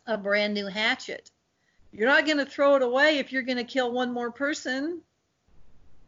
a 0.08 0.18
brand 0.18 0.54
new 0.54 0.68
hatchet. 0.68 1.32
You're 1.92 2.08
not 2.08 2.26
going 2.26 2.38
to 2.38 2.46
throw 2.46 2.76
it 2.76 2.82
away 2.82 3.18
if 3.18 3.32
you're 3.32 3.42
going 3.42 3.58
to 3.58 3.64
kill 3.64 3.92
one 3.92 4.12
more 4.12 4.32
person. 4.32 5.02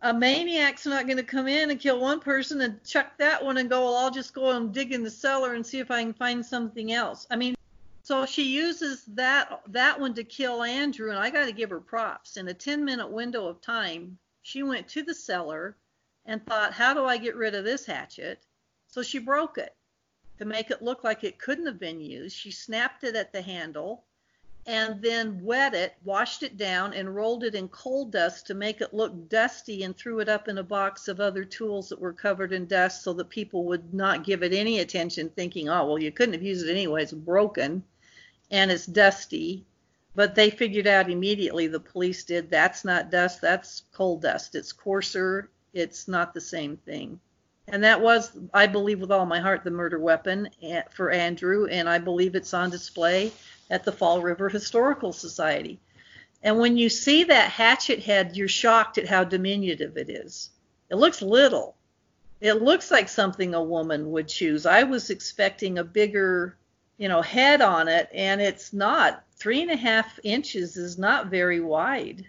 A 0.04 0.14
maniac's 0.14 0.86
not 0.86 1.06
going 1.06 1.18
to 1.18 1.24
come 1.24 1.48
in 1.48 1.70
and 1.70 1.80
kill 1.80 2.00
one 2.00 2.20
person 2.20 2.62
and 2.62 2.84
chuck 2.84 3.18
that 3.18 3.44
one 3.44 3.58
and 3.58 3.70
go, 3.70 3.82
well, 3.82 3.96
I'll 3.96 4.12
just 4.12 4.34
go 4.34 4.52
and 4.52 4.74
dig 4.74 4.94
in 4.94 5.04
the 5.04 5.12
cellar 5.12 5.54
and 5.54 5.66
see 5.66 5.80
if 5.80 5.92
I 5.92 6.02
can 6.02 6.14
find 6.14 6.46
something 6.46 6.92
else. 6.92 7.28
I 7.30 7.36
mean, 7.36 7.56
so 8.04 8.26
she 8.26 8.44
uses 8.44 9.06
that 9.10 9.62
that 9.68 10.00
one 10.00 10.16
to 10.16 10.24
kill 10.24 10.64
Andrew, 10.64 11.12
and 11.12 11.20
I 11.20 11.30
got 11.30 11.46
to 11.46 11.52
give 11.52 11.70
her 11.70 11.80
props. 11.80 12.38
In 12.38 12.48
a 12.48 12.54
10 12.54 12.84
minute 12.84 13.10
window 13.10 13.48
of 13.48 13.62
time, 13.62 14.18
she 14.42 14.64
went 14.64 14.88
to 14.90 15.04
the 15.04 15.14
cellar 15.14 15.78
and 16.26 16.44
thought, 16.46 16.74
how 16.74 16.94
do 16.94 17.06
I 17.06 17.18
get 17.18 17.36
rid 17.36 17.54
of 17.54 17.64
this 17.64 17.86
hatchet? 17.86 18.44
So 18.88 19.04
she 19.04 19.20
broke 19.20 19.58
it 19.58 19.76
to 20.40 20.46
make 20.46 20.72
it 20.72 20.82
look 20.82 21.04
like 21.04 21.24
it 21.24 21.40
couldn't 21.40 21.68
have 21.68 21.80
been 21.80 22.02
used. 22.02 22.36
She 22.36 22.52
snapped 22.52 23.04
it 23.04 23.16
at 23.16 23.32
the 23.32 23.42
handle 23.42 24.04
and 24.66 25.02
then 25.02 25.44
wet 25.44 25.74
it, 25.74 25.96
washed 26.04 26.44
it 26.44 26.56
down, 26.56 26.94
and 26.94 27.16
rolled 27.16 27.44
it 27.44 27.56
in 27.56 27.68
coal 27.70 28.06
dust 28.06 28.46
to 28.48 28.54
make 28.54 28.80
it 28.80 28.94
look 28.94 29.28
dusty 29.30 29.84
and 29.84 29.98
threw 29.98 30.20
it 30.20 30.30
up 30.30 30.48
in 30.48 30.58
a 30.60 30.64
box 30.64 31.08
of 31.08 31.20
other 31.20 31.44
tools 31.44 31.90
that 31.90 32.00
were 32.00 32.14
covered 32.14 32.54
in 32.54 32.68
dust 32.68 33.04
so 33.04 33.12
that 33.14 33.30
people 33.30 33.66
would 33.66 33.94
not 33.94 34.24
give 34.24 34.44
it 34.44 34.54
any 34.54 34.80
attention, 34.80 35.30
thinking, 35.30 35.68
oh, 35.68 35.86
well, 35.88 36.00
you 36.00 36.12
couldn't 36.12 36.34
have 36.34 36.44
used 36.44 36.68
it 36.68 36.72
anyway, 36.72 37.02
it's 37.04 37.12
broken 37.12 37.84
and 38.52 38.70
it's 38.70 38.86
dusty. 38.86 39.66
But 40.14 40.36
they 40.36 40.50
figured 40.50 40.88
out 40.88 41.10
immediately, 41.10 41.68
the 41.68 41.80
police 41.80 42.24
did, 42.24 42.50
that's 42.50 42.84
not 42.84 43.10
dust, 43.10 43.42
that's 43.42 43.84
coal 43.94 44.18
dust. 44.18 44.56
It's 44.56 44.74
coarser, 44.74 45.50
it's 45.74 46.08
not 46.08 46.34
the 46.34 46.42
same 46.42 46.76
thing. 46.78 47.20
And 47.68 47.84
that 47.86 48.02
was, 48.02 48.38
I 48.54 48.68
believe 48.68 49.00
with 49.00 49.12
all 49.12 49.26
my 49.26 49.40
heart, 49.40 49.64
the 49.64 49.72
murder 49.72 50.00
weapon 50.00 50.50
eh, 50.62 50.82
for 50.92 51.12
Andrew, 51.12 51.68
and 51.68 51.88
I 51.88 52.00
believe 52.00 52.36
it's 52.36 52.54
on 52.54 52.70
display 52.70 53.32
at 53.72 53.86
the 53.86 53.92
Fall 53.92 54.22
River 54.22 54.50
Historical 54.50 55.14
Society. 55.14 55.80
And 56.44 56.60
when 56.60 56.76
you 56.76 56.90
see 56.90 57.24
that 57.24 57.52
hatchet 57.52 58.00
head, 58.00 58.36
you're 58.36 58.48
shocked 58.48 58.98
at 58.98 59.08
how 59.08 59.24
diminutive 59.24 59.98
it 59.98 60.10
is. 60.10 60.50
It 60.90 60.96
looks 60.96 61.22
little. 61.22 61.78
It 62.42 62.62
looks 62.62 62.92
like 62.92 63.08
something 63.08 63.54
a 63.54 63.64
woman 63.64 64.12
would 64.12 64.28
choose. 64.28 64.66
I 64.66 64.84
was 64.84 65.10
expecting 65.10 65.78
a 65.78 65.84
bigger, 65.84 66.58
you 66.98 67.08
know, 67.08 67.22
head 67.22 67.62
on 67.62 67.88
it, 67.88 68.10
and 68.14 68.42
it's 68.42 68.74
not 68.74 69.24
three 69.36 69.62
and 69.62 69.72
a 69.72 69.78
half 69.78 70.20
inches 70.24 70.76
is 70.76 70.98
not 70.98 71.28
very 71.28 71.62
wide. 71.62 72.28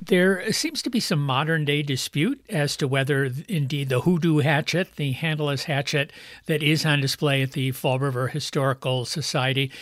There 0.00 0.52
seems 0.52 0.80
to 0.82 0.90
be 0.90 1.00
some 1.00 1.24
modern 1.24 1.64
day 1.64 1.82
dispute 1.82 2.40
as 2.48 2.76
to 2.76 2.86
whether 2.88 3.32
indeed 3.48 3.88
the 3.88 4.02
hoodoo 4.02 4.38
hatchet, 4.38 4.96
the 4.96 5.12
handleless 5.12 5.64
hatchet 5.64 6.12
that 6.46 6.62
is 6.62 6.86
on 6.86 7.00
display 7.00 7.42
at 7.42 7.52
the 7.52 7.72
Fall 7.72 7.98
River 7.98 8.28
Historical 8.28 9.04
Society, 9.04 9.72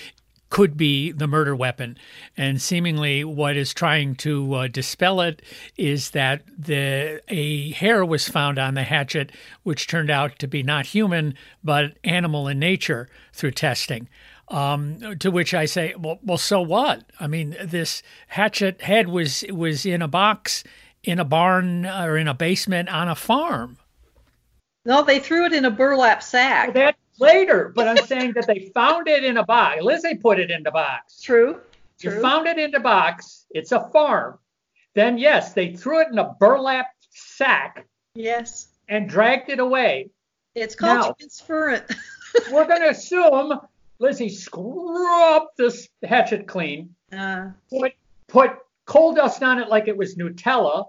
could 0.49 0.76
be 0.76 1.12
the 1.12 1.26
murder 1.26 1.54
weapon. 1.54 1.99
And 2.37 2.62
seemingly, 2.62 3.25
what 3.25 3.56
is 3.56 3.75
trying 3.75 4.14
to 4.16 4.54
uh, 4.54 4.68
dispel 4.68 5.20
it 5.20 5.42
is 5.76 6.11
that 6.11 6.42
the 6.56 7.20
a 7.28 7.73
hair 7.73 8.04
was 8.04 8.28
found 8.28 8.58
on 8.58 8.75
the 8.75 8.85
hatchet, 8.85 9.32
which 9.64 9.87
turned 9.87 10.11
out 10.11 10.38
to 10.38 10.46
be 10.46 10.62
not 10.62 10.87
human 10.87 11.35
but 11.62 11.96
animal 12.04 12.49
in 12.49 12.58
nature 12.58 13.08
through 13.32 13.50
testing. 13.52 14.08
Um, 14.49 15.19
to 15.19 15.31
which 15.33 15.55
I 15.55 15.65
say, 15.65 15.95
well, 15.99 16.21
well, 16.23 16.38
so 16.38 16.61
what? 16.61 17.05
I 17.19 17.26
mean, 17.26 17.57
this 17.65 18.03
hatchet 18.29 18.81
head 18.83 19.09
was 19.09 19.45
was 19.50 19.85
in 19.85 20.03
a 20.03 20.09
box 20.09 20.62
in 21.03 21.19
a 21.19 21.25
barn 21.25 21.85
or 21.85 22.17
in 22.17 22.29
a 22.29 22.35
basement 22.35 22.88
on 22.88 23.09
a 23.09 23.17
farm. 23.17 23.79
No, 24.85 25.03
they 25.03 25.19
threw 25.19 25.47
it 25.47 25.53
in 25.53 25.65
a 25.65 25.71
burlap 25.71 26.23
sack. 26.23 26.75
That 26.75 26.97
later, 27.19 27.73
but 27.75 27.88
I'm 27.88 28.05
saying 28.07 28.33
that 28.35 28.47
they 28.47 28.71
found 28.75 29.09
it 29.09 29.25
in 29.25 29.37
a 29.37 29.45
box. 29.45 29.83
Lizzie 29.83 30.17
put 30.17 30.38
it 30.38 30.50
in 30.50 30.62
the 30.62 30.71
box. 30.71 31.21
True. 31.21 31.61
You 32.00 32.21
found 32.21 32.47
it 32.47 32.59
in 32.59 32.71
the 32.71 32.81
box. 32.81 33.47
It's 33.50 33.73
a 33.73 33.88
farm. 33.91 34.38
Then 34.95 35.19
yes, 35.19 35.55
they 35.55 35.75
threw 35.75 36.00
it 36.00 36.09
in 36.12 36.19
a 36.19 36.35
burlap 36.38 36.87
sack. 37.11 37.87
Yes. 38.15 38.69
And 38.88 39.09
dragged 39.09 39.49
it 39.49 39.59
away. 39.59 40.11
It's 40.55 40.75
called 40.75 40.99
now, 40.99 41.12
transference. 41.19 41.93
we're 42.53 42.67
going 42.67 42.83
to 42.83 42.91
assume 42.91 43.61
Lizzie 43.99 44.29
scrubbed 44.29 45.50
this 45.57 45.88
hatchet 46.03 46.47
clean, 46.47 46.95
uh, 47.12 47.50
put 47.71 47.93
put 48.29 48.50
coal 48.85 49.15
dust 49.15 49.43
on 49.43 49.59
it 49.59 49.69
like 49.69 49.88
it 49.88 49.97
was 49.97 50.17
Nutella, 50.17 50.87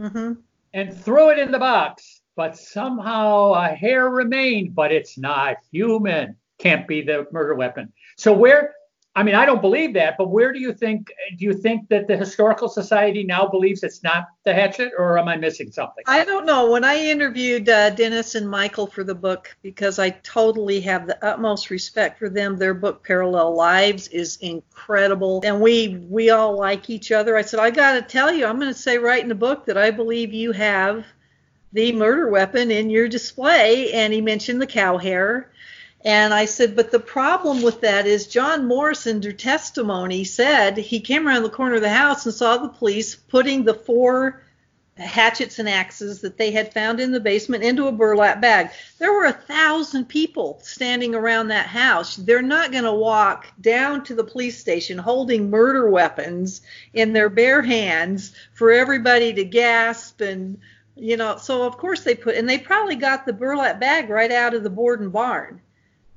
mm-hmm. 0.00 0.32
and 0.74 0.96
threw 0.96 1.30
it 1.30 1.38
in 1.38 1.50
the 1.50 1.58
box. 1.58 2.20
But 2.36 2.56
somehow 2.56 3.52
a 3.52 3.68
hair 3.68 4.08
remained, 4.08 4.74
but 4.74 4.92
it's 4.92 5.18
not 5.18 5.56
human. 5.72 6.36
Can't 6.58 6.86
be 6.86 7.02
the 7.02 7.26
murder 7.32 7.54
weapon. 7.54 7.92
So 8.16 8.32
where 8.32 8.74
I 9.16 9.24
mean, 9.24 9.34
I 9.34 9.44
don't 9.44 9.60
believe 9.60 9.94
that, 9.94 10.14
but 10.16 10.30
where 10.30 10.52
do 10.52 10.60
you 10.60 10.72
think 10.72 11.12
do 11.36 11.44
you 11.44 11.52
think 11.52 11.88
that 11.88 12.06
the 12.06 12.16
historical 12.16 12.68
society 12.68 13.24
now 13.24 13.48
believes 13.48 13.82
it's 13.82 14.04
not 14.04 14.28
the 14.44 14.54
hatchet, 14.54 14.92
or 14.96 15.18
am 15.18 15.26
I 15.26 15.36
missing 15.36 15.72
something? 15.72 16.04
I 16.06 16.24
don't 16.24 16.46
know. 16.46 16.70
When 16.70 16.84
I 16.84 16.96
interviewed 16.96 17.68
uh, 17.68 17.90
Dennis 17.90 18.36
and 18.36 18.48
Michael 18.48 18.86
for 18.86 19.02
the 19.02 19.14
book, 19.14 19.56
because 19.62 19.98
I 19.98 20.10
totally 20.10 20.80
have 20.82 21.08
the 21.08 21.22
utmost 21.26 21.70
respect 21.70 22.20
for 22.20 22.28
them, 22.28 22.56
their 22.56 22.72
book 22.72 23.02
Parallel 23.02 23.56
Lives 23.56 24.06
is 24.08 24.36
incredible, 24.36 25.40
and 25.44 25.60
we 25.60 26.06
we 26.08 26.30
all 26.30 26.56
like 26.56 26.88
each 26.88 27.10
other. 27.10 27.36
I 27.36 27.42
said, 27.42 27.58
I 27.58 27.70
got 27.70 27.94
to 27.94 28.02
tell 28.02 28.32
you, 28.32 28.46
I'm 28.46 28.60
going 28.60 28.72
to 28.72 28.78
say 28.78 28.96
right 28.96 29.22
in 29.22 29.28
the 29.28 29.34
book 29.34 29.66
that 29.66 29.76
I 29.76 29.90
believe 29.90 30.32
you 30.32 30.52
have 30.52 31.04
the 31.72 31.90
murder 31.92 32.30
weapon 32.30 32.70
in 32.70 32.90
your 32.90 33.08
display, 33.08 33.92
and 33.92 34.12
he 34.12 34.20
mentioned 34.20 34.62
the 34.62 34.68
cow 34.68 34.98
hair 34.98 35.50
and 36.04 36.32
I 36.32 36.46
said, 36.46 36.76
but 36.76 36.90
the 36.90 36.98
problem 36.98 37.62
with 37.62 37.80
that 37.82 38.06
is 38.06 38.26
John 38.26 38.66
Morris, 38.66 39.06
under 39.06 39.32
testimony, 39.32 40.24
said 40.24 40.76
he 40.76 41.00
came 41.00 41.28
around 41.28 41.42
the 41.42 41.50
corner 41.50 41.76
of 41.76 41.82
the 41.82 41.90
house 41.90 42.24
and 42.24 42.34
saw 42.34 42.56
the 42.56 42.68
police 42.68 43.14
putting 43.14 43.64
the 43.64 43.74
four 43.74 44.42
hatchets 44.96 45.58
and 45.58 45.68
axes 45.68 46.20
that 46.20 46.36
they 46.36 46.50
had 46.50 46.74
found 46.74 47.00
in 47.00 47.10
the 47.10 47.20
basement 47.20 47.64
into 47.64 47.86
a 47.86 47.92
burlap 47.92 48.40
bag. 48.40 48.70
There 48.98 49.12
were 49.12 49.26
a 49.26 49.32
thousand 49.32 50.06
people 50.06 50.60
standing 50.62 51.14
around 51.14 51.48
that 51.48 51.66
house. 51.66 52.16
They're 52.16 52.42
not 52.42 52.72
going 52.72 52.84
to 52.84 52.92
walk 52.92 53.46
down 53.60 54.04
to 54.04 54.14
the 54.14 54.24
police 54.24 54.58
station 54.58 54.98
holding 54.98 55.48
murder 55.48 55.88
weapons 55.88 56.60
in 56.92 57.12
their 57.12 57.30
bare 57.30 57.62
hands 57.62 58.32
for 58.52 58.70
everybody 58.70 59.32
to 59.32 59.44
gasp 59.44 60.20
and 60.20 60.58
You 60.96 61.16
know, 61.16 61.38
so 61.38 61.62
of 61.62 61.78
course 61.78 62.02
they 62.02 62.14
put, 62.14 62.36
and 62.36 62.46
they 62.46 62.58
probably 62.58 62.96
got 62.96 63.24
the 63.24 63.32
burlap 63.32 63.80
bag 63.80 64.10
right 64.10 64.30
out 64.30 64.52
of 64.54 64.62
the 64.62 64.70
Borden 64.70 65.08
barn. 65.08 65.62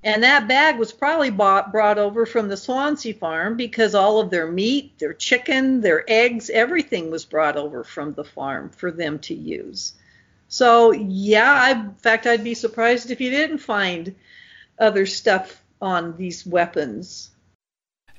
And 0.03 0.23
that 0.23 0.49
bag 0.49 0.77
was 0.77 0.91
probably 0.91 1.29
bought, 1.29 1.71
brought 1.71 1.97
over 1.97 2.25
from 2.25 2.49
the 2.49 2.57
Swansea 2.57 3.13
farm 3.13 3.55
because 3.55 3.95
all 3.95 4.19
of 4.19 4.29
their 4.29 4.51
meat, 4.51 4.99
their 4.99 5.13
chicken, 5.13 5.79
their 5.79 6.03
eggs, 6.09 6.49
everything 6.49 7.09
was 7.09 7.23
brought 7.23 7.55
over 7.55 7.85
from 7.85 8.13
the 8.13 8.25
farm 8.25 8.69
for 8.69 8.91
them 8.91 9.19
to 9.19 9.33
use. 9.33 9.93
So, 10.49 10.91
yeah, 10.91 11.51
I, 11.51 11.71
in 11.71 11.95
fact, 11.95 12.27
I'd 12.27 12.43
be 12.43 12.53
surprised 12.53 13.11
if 13.11 13.21
you 13.21 13.31
didn't 13.31 13.59
find 13.59 14.13
other 14.77 15.05
stuff 15.05 15.63
on 15.81 16.17
these 16.17 16.45
weapons. 16.45 17.29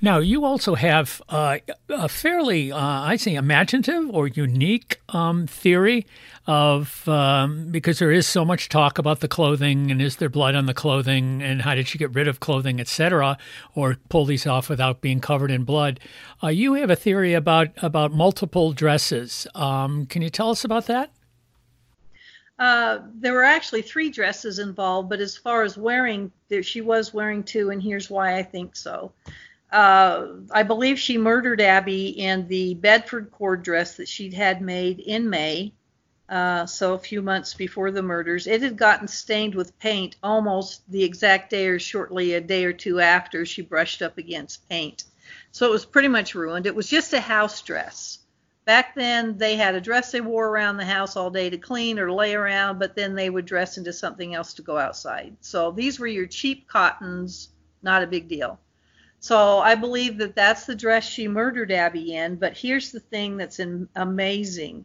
Now, 0.04 0.18
you 0.18 0.44
also 0.44 0.74
have 0.74 1.22
uh, 1.30 1.60
a 1.88 2.10
fairly, 2.10 2.70
uh, 2.70 2.78
I 2.78 3.16
say, 3.16 3.36
imaginative 3.36 4.10
or 4.10 4.28
unique 4.28 5.00
um, 5.08 5.46
theory 5.46 6.06
of 6.46 7.08
um, 7.08 7.70
because 7.70 8.00
there 8.00 8.12
is 8.12 8.26
so 8.26 8.44
much 8.44 8.68
talk 8.68 8.98
about 8.98 9.20
the 9.20 9.28
clothing 9.28 9.90
and 9.90 10.02
is 10.02 10.16
there 10.16 10.28
blood 10.28 10.54
on 10.54 10.66
the 10.66 10.74
clothing 10.74 11.42
and 11.42 11.62
how 11.62 11.74
did 11.74 11.88
she 11.88 11.96
get 11.96 12.14
rid 12.14 12.28
of 12.28 12.38
clothing, 12.38 12.80
etc., 12.80 13.38
or 13.74 13.96
pull 14.10 14.26
these 14.26 14.46
off 14.46 14.68
without 14.68 15.00
being 15.00 15.20
covered 15.20 15.50
in 15.50 15.64
blood. 15.64 15.98
Uh, 16.42 16.48
you 16.48 16.74
have 16.74 16.90
a 16.90 16.96
theory 16.96 17.32
about 17.32 17.68
about 17.78 18.12
multiple 18.12 18.74
dresses. 18.74 19.46
Um, 19.54 20.04
can 20.04 20.20
you 20.20 20.28
tell 20.28 20.50
us 20.50 20.66
about 20.66 20.86
that? 20.88 21.12
Uh, 22.58 22.98
there 23.14 23.32
were 23.32 23.42
actually 23.42 23.80
three 23.80 24.10
dresses 24.10 24.58
involved, 24.58 25.08
but 25.08 25.20
as 25.20 25.34
far 25.34 25.62
as 25.62 25.78
wearing, 25.78 26.30
there, 26.50 26.62
she 26.62 26.82
was 26.82 27.14
wearing 27.14 27.42
two, 27.42 27.70
and 27.70 27.82
here's 27.82 28.10
why 28.10 28.36
I 28.36 28.42
think 28.42 28.76
so. 28.76 29.10
Uh, 29.74 30.36
I 30.52 30.62
believe 30.62 31.00
she 31.00 31.18
murdered 31.18 31.60
Abby 31.60 32.06
in 32.10 32.46
the 32.46 32.74
Bedford 32.74 33.32
cord 33.32 33.64
dress 33.64 33.96
that 33.96 34.08
she'd 34.08 34.32
had 34.32 34.62
made 34.62 35.00
in 35.00 35.28
May, 35.28 35.74
uh, 36.28 36.64
so 36.64 36.94
a 36.94 36.98
few 36.98 37.20
months 37.20 37.54
before 37.54 37.90
the 37.90 38.00
murders. 38.00 38.46
It 38.46 38.62
had 38.62 38.76
gotten 38.76 39.08
stained 39.08 39.56
with 39.56 39.76
paint 39.80 40.14
almost 40.22 40.88
the 40.92 41.02
exact 41.02 41.50
day 41.50 41.66
or 41.66 41.80
shortly 41.80 42.34
a 42.34 42.40
day 42.40 42.64
or 42.64 42.72
two 42.72 43.00
after 43.00 43.44
she 43.44 43.62
brushed 43.62 44.00
up 44.00 44.16
against 44.16 44.68
paint. 44.68 45.02
So 45.50 45.66
it 45.66 45.72
was 45.72 45.84
pretty 45.84 46.06
much 46.06 46.36
ruined. 46.36 46.66
It 46.66 46.76
was 46.76 46.86
just 46.86 47.12
a 47.12 47.20
house 47.20 47.60
dress. 47.60 48.20
Back 48.66 48.94
then, 48.94 49.38
they 49.38 49.56
had 49.56 49.74
a 49.74 49.80
dress 49.80 50.12
they 50.12 50.20
wore 50.20 50.46
around 50.46 50.76
the 50.76 50.84
house 50.84 51.16
all 51.16 51.30
day 51.30 51.50
to 51.50 51.58
clean 51.58 51.98
or 51.98 52.12
lay 52.12 52.36
around, 52.36 52.78
but 52.78 52.94
then 52.94 53.16
they 53.16 53.28
would 53.28 53.44
dress 53.44 53.76
into 53.76 53.92
something 53.92 54.36
else 54.36 54.54
to 54.54 54.62
go 54.62 54.78
outside. 54.78 55.36
So 55.40 55.72
these 55.72 55.98
were 55.98 56.06
your 56.06 56.26
cheap 56.28 56.68
cottons, 56.68 57.48
not 57.82 58.04
a 58.04 58.06
big 58.06 58.28
deal. 58.28 58.60
So 59.24 59.60
I 59.60 59.74
believe 59.74 60.18
that 60.18 60.34
that's 60.36 60.66
the 60.66 60.74
dress 60.74 61.02
she 61.02 61.28
murdered 61.28 61.72
Abby 61.72 62.14
in. 62.14 62.36
But 62.36 62.58
here's 62.58 62.92
the 62.92 63.00
thing 63.00 63.38
that's 63.38 63.58
in, 63.58 63.88
amazing. 63.96 64.84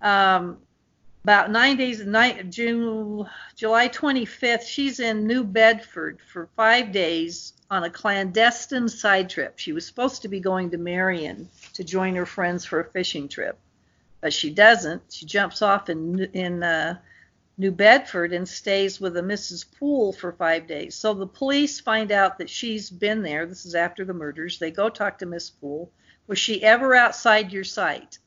Um, 0.00 0.56
about 1.22 1.50
nine 1.50 1.76
days, 1.76 2.02
nine, 2.02 2.50
June, 2.50 3.28
July 3.54 3.90
25th, 3.90 4.62
she's 4.62 5.00
in 5.00 5.26
New 5.26 5.44
Bedford 5.44 6.18
for 6.32 6.48
five 6.56 6.92
days 6.92 7.52
on 7.70 7.84
a 7.84 7.90
clandestine 7.90 8.88
side 8.88 9.28
trip. 9.28 9.58
She 9.58 9.74
was 9.74 9.86
supposed 9.86 10.22
to 10.22 10.28
be 10.28 10.40
going 10.40 10.70
to 10.70 10.78
Marion 10.78 11.50
to 11.74 11.84
join 11.84 12.14
her 12.14 12.24
friends 12.24 12.64
for 12.64 12.80
a 12.80 12.90
fishing 12.90 13.28
trip, 13.28 13.58
but 14.22 14.32
she 14.32 14.48
doesn't. 14.48 15.02
She 15.10 15.26
jumps 15.26 15.60
off 15.60 15.90
in 15.90 16.20
in 16.32 16.62
uh, 16.62 16.96
New 17.56 17.70
Bedford 17.70 18.32
and 18.32 18.48
stays 18.48 19.00
with 19.00 19.16
a 19.16 19.22
Mrs. 19.22 19.64
Poole 19.78 20.12
for 20.12 20.32
five 20.32 20.66
days. 20.66 20.94
So 20.94 21.14
the 21.14 21.26
police 21.26 21.78
find 21.78 22.10
out 22.10 22.38
that 22.38 22.50
she's 22.50 22.90
been 22.90 23.22
there. 23.22 23.46
This 23.46 23.64
is 23.64 23.74
after 23.74 24.04
the 24.04 24.12
murders. 24.12 24.58
They 24.58 24.72
go 24.72 24.88
talk 24.88 25.18
to 25.18 25.26
Miss 25.26 25.50
Poole. 25.50 25.90
Was 26.26 26.38
she 26.38 26.62
ever 26.64 26.94
outside 26.94 27.52
your 27.52 27.64
sight? 27.64 28.18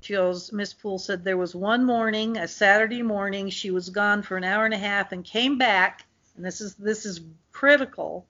She 0.00 0.14
goes, 0.14 0.52
Miss 0.52 0.72
Poole 0.72 0.98
said 0.98 1.24
there 1.24 1.36
was 1.36 1.54
one 1.54 1.84
morning, 1.84 2.36
a 2.36 2.46
Saturday 2.46 3.02
morning, 3.02 3.50
she 3.50 3.70
was 3.70 3.90
gone 3.90 4.22
for 4.22 4.36
an 4.36 4.44
hour 4.44 4.64
and 4.64 4.74
a 4.74 4.78
half 4.78 5.10
and 5.10 5.24
came 5.24 5.58
back, 5.58 6.06
and 6.36 6.44
this 6.44 6.60
is 6.60 6.74
this 6.76 7.04
is 7.04 7.20
critical, 7.50 8.26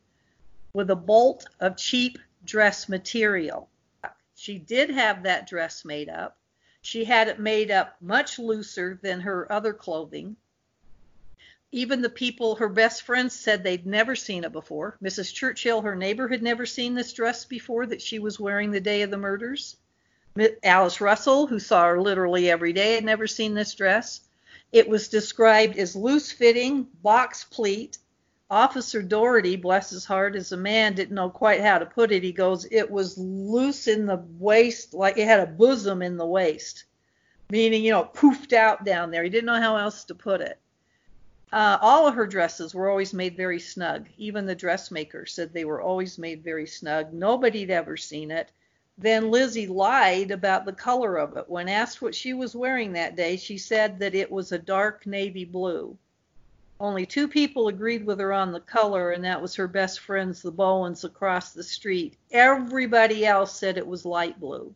with 0.72 0.90
a 0.90 0.96
bolt 0.96 1.46
of 1.60 1.76
cheap 1.76 2.18
dress 2.44 2.88
material. 2.88 3.68
She 4.34 4.58
did 4.58 4.90
have 4.90 5.24
that 5.24 5.46
dress 5.46 5.84
made 5.84 6.08
up. 6.08 6.37
She 6.90 7.04
had 7.04 7.28
it 7.28 7.38
made 7.38 7.70
up 7.70 7.96
much 8.00 8.38
looser 8.38 8.98
than 9.02 9.20
her 9.20 9.52
other 9.52 9.74
clothing. 9.74 10.36
Even 11.70 12.00
the 12.00 12.08
people, 12.08 12.54
her 12.54 12.68
best 12.70 13.02
friends, 13.02 13.34
said 13.38 13.62
they'd 13.62 13.84
never 13.84 14.16
seen 14.16 14.42
it 14.42 14.52
before. 14.52 14.96
Mrs. 15.02 15.34
Churchill, 15.34 15.82
her 15.82 15.94
neighbor, 15.94 16.28
had 16.28 16.42
never 16.42 16.64
seen 16.64 16.94
this 16.94 17.12
dress 17.12 17.44
before 17.44 17.84
that 17.84 18.00
she 18.00 18.18
was 18.18 18.40
wearing 18.40 18.70
the 18.70 18.80
day 18.80 19.02
of 19.02 19.10
the 19.10 19.18
murders. 19.18 19.76
Alice 20.62 20.98
Russell, 21.02 21.46
who 21.46 21.58
saw 21.58 21.88
her 21.88 22.00
literally 22.00 22.50
every 22.50 22.72
day, 22.72 22.94
had 22.94 23.04
never 23.04 23.26
seen 23.26 23.52
this 23.52 23.74
dress. 23.74 24.22
It 24.72 24.88
was 24.88 25.08
described 25.08 25.76
as 25.76 25.94
loose 25.94 26.32
fitting, 26.32 26.84
box 27.02 27.44
pleat, 27.44 27.98
Officer 28.50 29.02
Doherty, 29.02 29.56
bless 29.56 29.90
his 29.90 30.06
heart, 30.06 30.34
as 30.34 30.52
a 30.52 30.56
man, 30.56 30.94
didn't 30.94 31.14
know 31.14 31.28
quite 31.28 31.60
how 31.60 31.78
to 31.78 31.84
put 31.84 32.10
it. 32.12 32.22
He 32.22 32.32
goes, 32.32 32.66
it 32.70 32.90
was 32.90 33.18
loose 33.18 33.88
in 33.88 34.06
the 34.06 34.24
waist, 34.38 34.94
like 34.94 35.18
it 35.18 35.26
had 35.26 35.40
a 35.40 35.52
bosom 35.52 36.00
in 36.00 36.16
the 36.16 36.26
waist, 36.26 36.84
meaning, 37.50 37.84
you 37.84 37.90
know, 37.90 38.04
poofed 38.04 38.54
out 38.54 38.84
down 38.84 39.10
there. 39.10 39.22
He 39.22 39.28
didn't 39.28 39.46
know 39.46 39.60
how 39.60 39.76
else 39.76 40.04
to 40.04 40.14
put 40.14 40.40
it. 40.40 40.58
Uh, 41.52 41.78
all 41.80 42.06
of 42.06 42.14
her 42.14 42.26
dresses 42.26 42.74
were 42.74 42.88
always 42.88 43.12
made 43.12 43.36
very 43.36 43.60
snug. 43.60 44.06
Even 44.16 44.46
the 44.46 44.54
dressmaker 44.54 45.26
said 45.26 45.52
they 45.52 45.64
were 45.64 45.80
always 45.80 46.18
made 46.18 46.42
very 46.42 46.66
snug. 46.66 47.12
Nobody'd 47.12 47.70
ever 47.70 47.96
seen 47.96 48.30
it. 48.30 48.50
Then 48.96 49.30
Lizzie 49.30 49.66
lied 49.66 50.30
about 50.30 50.64
the 50.64 50.72
color 50.72 51.16
of 51.16 51.36
it. 51.36 51.48
When 51.48 51.68
asked 51.68 52.02
what 52.02 52.14
she 52.14 52.34
was 52.34 52.56
wearing 52.56 52.92
that 52.92 53.16
day, 53.16 53.36
she 53.36 53.56
said 53.56 53.98
that 54.00 54.14
it 54.14 54.30
was 54.30 54.52
a 54.52 54.58
dark 54.58 55.06
navy 55.06 55.44
blue. 55.44 55.96
Only 56.80 57.06
two 57.06 57.26
people 57.26 57.66
agreed 57.66 58.06
with 58.06 58.20
her 58.20 58.32
on 58.32 58.52
the 58.52 58.60
color, 58.60 59.10
and 59.10 59.24
that 59.24 59.42
was 59.42 59.56
her 59.56 59.66
best 59.66 59.98
friends, 59.98 60.42
the 60.42 60.52
Bowens, 60.52 61.02
across 61.02 61.52
the 61.52 61.64
street. 61.64 62.16
Everybody 62.30 63.26
else 63.26 63.58
said 63.58 63.76
it 63.76 63.86
was 63.86 64.04
light 64.04 64.38
blue. 64.38 64.74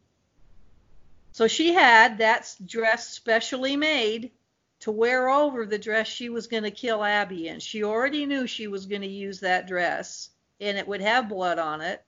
So 1.30 1.46
she 1.46 1.72
had 1.72 2.18
that 2.18 2.54
dress 2.66 3.08
specially 3.08 3.76
made 3.76 4.32
to 4.80 4.90
wear 4.90 5.28
over 5.28 5.64
the 5.64 5.78
dress 5.78 6.08
she 6.08 6.28
was 6.28 6.48
going 6.48 6.64
to 6.64 6.72
kill 6.72 7.04
Abby 7.04 7.46
in. 7.46 7.60
She 7.60 7.84
already 7.84 8.26
knew 8.26 8.48
she 8.48 8.66
was 8.66 8.86
going 8.86 9.02
to 9.02 9.08
use 9.08 9.38
that 9.40 9.68
dress, 9.68 10.30
and 10.60 10.76
it 10.76 10.88
would 10.88 11.00
have 11.00 11.28
blood 11.28 11.60
on 11.60 11.80
it, 11.80 12.04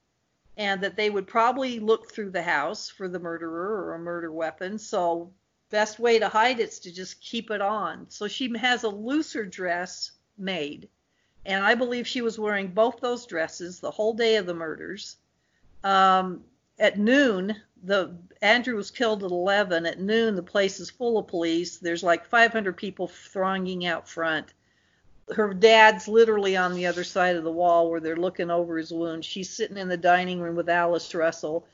and 0.57 0.81
that 0.83 0.97
they 0.97 1.09
would 1.09 1.29
probably 1.29 1.79
look 1.79 2.11
through 2.11 2.31
the 2.31 2.43
house 2.43 2.89
for 2.89 3.07
the 3.07 3.21
murderer 3.21 3.85
or 3.85 3.95
a 3.95 3.99
murder 4.01 4.33
weapon. 4.33 4.77
So 4.77 5.33
best 5.71 5.99
way 5.99 6.19
to 6.19 6.29
hide 6.29 6.61
it 6.61 6.69
is 6.69 6.79
to 6.81 6.93
just 6.93 7.21
keep 7.21 7.51
it 7.51 7.61
on. 7.61 8.07
So 8.09 8.29
she 8.29 8.57
has 8.59 8.85
a 8.85 8.89
looser 8.89 9.45
dress 9.45 10.13
made. 10.39 10.89
And 11.47 11.65
I 11.65 11.75
believe 11.75 12.07
she 12.07 12.23
was 12.23 12.39
wearing 12.39 12.69
both 12.69 13.01
those 13.01 13.27
dresses 13.27 13.81
the 13.81 13.91
whole 13.91 14.15
day 14.15 14.37
of 14.37 14.47
the 14.47 14.55
murders. 14.55 15.17
Um, 15.83 16.45
at 16.79 16.99
noon, 16.99 17.57
the 17.83 18.17
Andrew 18.41 18.77
was 18.77 18.91
killed 18.91 19.23
at 19.25 19.31
11. 19.31 19.85
At 19.85 20.01
noon, 20.01 20.35
the 20.35 20.43
place 20.43 20.81
is 20.81 20.91
full 20.91 21.19
of 21.19 21.27
police. 21.27 21.77
There's 21.77 22.03
like 22.03 22.27
500 22.27 22.77
people 22.77 23.09
thronging 23.09 23.87
out 23.87 24.09
front. 24.09 24.55
Her 25.35 25.55
dad's 25.55 26.09
literally 26.09 26.57
on 26.57 26.75
the 26.75 26.87
other 26.87 27.05
side 27.05 27.37
of 27.37 27.45
the 27.45 27.53
wall 27.53 27.91
where 27.91 28.01
they're 28.01 28.17
looking 28.17 28.51
over 28.51 28.79
his 28.79 28.93
wound. 28.93 29.25
She's 29.25 29.51
sitting 29.51 29.77
in 29.77 29.89
the 29.89 29.97
dining 29.97 30.41
room 30.41 30.57
with 30.57 30.69
Alice 30.69 31.15
Russell. 31.15 31.67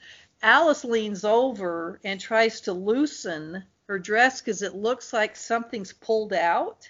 Alice 0.43 0.85
leans 0.85 1.25
over 1.25 2.01
and 2.05 2.21
tries 2.21 2.61
to 2.63 2.73
loosen 2.73 3.65
her 3.91 3.99
dress 3.99 4.41
because 4.41 4.63
it 4.63 4.77
looks 4.77 5.13
like 5.13 5.35
something's 5.35 5.93
pulled 5.93 6.33
out. 6.33 6.89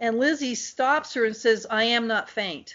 And 0.00 0.18
Lizzie 0.18 0.56
stops 0.56 1.14
her 1.14 1.24
and 1.24 1.36
says, 1.36 1.64
I 1.70 1.84
am 1.84 2.08
not 2.08 2.28
faint. 2.28 2.74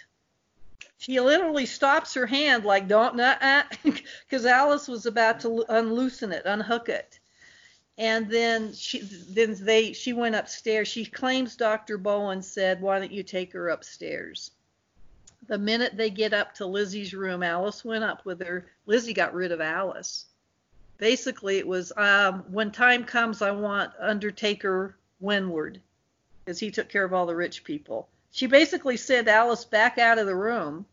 She 0.98 1.20
literally 1.20 1.66
stops 1.66 2.14
her 2.14 2.26
hand 2.26 2.64
like, 2.64 2.88
don't, 2.88 3.18
because 3.18 4.46
ah, 4.46 4.50
Alice 4.62 4.88
was 4.88 5.06
about 5.06 5.42
to 5.42 5.66
unloosen 5.68 6.32
it, 6.32 6.44
unhook 6.46 6.88
it. 6.88 7.20
And 7.98 8.32
then 8.32 8.72
she, 8.72 9.02
then 9.02 9.58
they, 9.60 9.92
she 9.92 10.14
went 10.14 10.36
upstairs. 10.36 10.88
She 10.88 11.06
claims 11.06 11.58
Dr. 11.58 11.98
Bowen 11.98 12.42
said, 12.42 12.82
why 12.82 12.98
don't 12.98 13.12
you 13.12 13.24
take 13.24 13.52
her 13.52 13.70
upstairs? 13.70 14.52
The 15.48 15.58
minute 15.58 15.98
they 15.98 16.10
get 16.10 16.34
up 16.34 16.56
to 16.56 16.66
Lizzie's 16.66 17.14
room, 17.14 17.44
Alice 17.44 17.84
went 17.84 18.06
up 18.06 18.24
with 18.24 18.42
her. 18.42 18.68
Lizzie 18.86 19.14
got 19.14 19.34
rid 19.34 19.52
of 19.52 19.60
Alice 19.60 20.28
basically 20.98 21.58
it 21.58 21.68
was 21.68 21.92
um, 21.98 22.44
when 22.50 22.72
time 22.72 23.04
comes, 23.04 23.42
I 23.42 23.52
want 23.52 23.92
Undertaker 24.00 24.96
Winward 25.22 25.80
because 26.44 26.60
he 26.60 26.72
took 26.72 26.90
care 26.90 27.04
of 27.04 27.14
all 27.14 27.26
the 27.26 27.36
rich 27.36 27.64
people. 27.64 28.08
She 28.32 28.48
basically 28.48 28.98
sent 28.98 29.28
Alice 29.28 29.66
back 29.66 29.98
out 29.98 30.20
of 30.20 30.28
the 30.28 30.36
room. 30.36 30.86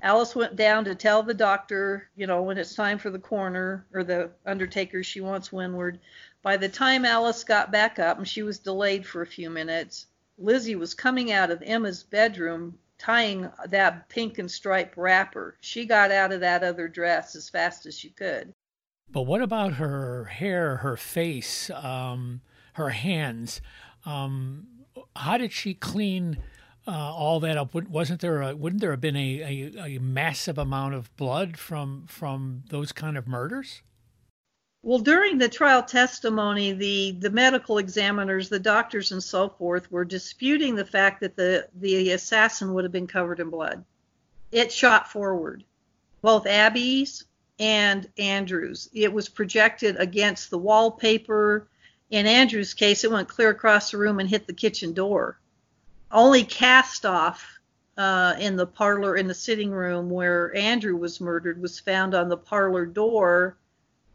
Alice 0.00 0.36
went 0.36 0.56
down 0.56 0.84
to 0.84 0.94
tell 0.94 1.22
the 1.22 1.34
doctor, 1.34 2.08
you 2.14 2.26
know, 2.26 2.42
when 2.42 2.58
it's 2.58 2.74
time 2.74 2.98
for 2.98 3.10
the 3.10 3.18
coroner 3.18 3.86
or 3.92 4.04
the 4.04 4.30
undertaker, 4.46 5.02
she 5.02 5.20
wants 5.20 5.48
Winward. 5.48 5.98
By 6.42 6.56
the 6.56 6.68
time 6.68 7.04
Alice 7.04 7.42
got 7.42 7.72
back 7.72 7.98
up, 7.98 8.18
and 8.18 8.28
she 8.28 8.42
was 8.42 8.58
delayed 8.58 9.06
for 9.06 9.22
a 9.22 9.26
few 9.26 9.50
minutes, 9.50 10.06
Lizzie 10.38 10.76
was 10.76 10.94
coming 10.94 11.32
out 11.32 11.50
of 11.50 11.62
Emma's 11.62 12.04
bedroom 12.04 12.78
tying 12.98 13.50
that 13.66 14.08
pink 14.08 14.38
and 14.38 14.50
striped 14.50 14.96
wrapper. 14.96 15.56
She 15.60 15.84
got 15.84 16.10
out 16.10 16.32
of 16.32 16.40
that 16.40 16.62
other 16.62 16.88
dress 16.88 17.34
as 17.34 17.48
fast 17.48 17.86
as 17.86 17.96
she 17.96 18.10
could. 18.10 18.52
But 19.10 19.22
what 19.22 19.42
about 19.42 19.74
her 19.74 20.24
hair, 20.24 20.76
her 20.78 20.96
face, 20.96 21.70
um, 21.70 22.42
her 22.78 22.90
hands. 22.90 23.60
Um, 24.06 24.66
how 25.14 25.36
did 25.36 25.52
she 25.52 25.74
clean 25.74 26.38
uh, 26.86 26.92
all 26.92 27.40
that 27.40 27.58
up? 27.58 27.74
Wasn't 27.74 28.20
there 28.20 28.40
a, 28.40 28.56
wouldn't 28.56 28.80
there 28.80 28.92
have 28.92 29.00
been 29.00 29.16
a, 29.16 29.72
a, 29.76 29.96
a 29.96 29.98
massive 29.98 30.56
amount 30.58 30.94
of 30.94 31.14
blood 31.16 31.58
from 31.58 32.06
from 32.06 32.62
those 32.70 32.92
kind 32.92 33.18
of 33.18 33.26
murders? 33.26 33.82
Well, 34.82 35.00
during 35.00 35.38
the 35.38 35.48
trial 35.48 35.82
testimony, 35.82 36.72
the, 36.72 37.16
the 37.18 37.30
medical 37.30 37.78
examiners, 37.78 38.48
the 38.48 38.60
doctors, 38.60 39.10
and 39.10 39.22
so 39.22 39.48
forth 39.48 39.90
were 39.90 40.04
disputing 40.04 40.76
the 40.76 40.84
fact 40.84 41.20
that 41.20 41.34
the, 41.34 41.68
the 41.74 42.12
assassin 42.12 42.72
would 42.72 42.84
have 42.84 42.92
been 42.92 43.08
covered 43.08 43.40
in 43.40 43.50
blood. 43.50 43.84
It 44.52 44.70
shot 44.70 45.10
forward, 45.10 45.64
both 46.22 46.46
Abby's 46.46 47.24
and 47.58 48.08
Andrew's. 48.18 48.88
It 48.92 49.12
was 49.12 49.28
projected 49.28 49.96
against 49.96 50.50
the 50.50 50.58
wallpaper. 50.58 51.68
In 52.10 52.26
Andrew's 52.26 52.74
case, 52.74 53.04
it 53.04 53.10
went 53.10 53.28
clear 53.28 53.50
across 53.50 53.90
the 53.90 53.98
room 53.98 54.20
and 54.20 54.28
hit 54.28 54.46
the 54.46 54.52
kitchen 54.52 54.92
door. 54.92 55.38
Only 56.10 56.44
cast 56.44 57.04
off 57.04 57.58
uh, 57.96 58.36
in 58.38 58.56
the 58.56 58.66
parlor, 58.66 59.16
in 59.16 59.26
the 59.26 59.34
sitting 59.34 59.70
room 59.70 60.08
where 60.08 60.54
Andrew 60.56 60.96
was 60.96 61.20
murdered, 61.20 61.60
was 61.60 61.80
found 61.80 62.14
on 62.14 62.28
the 62.28 62.36
parlor 62.36 62.86
door 62.86 63.56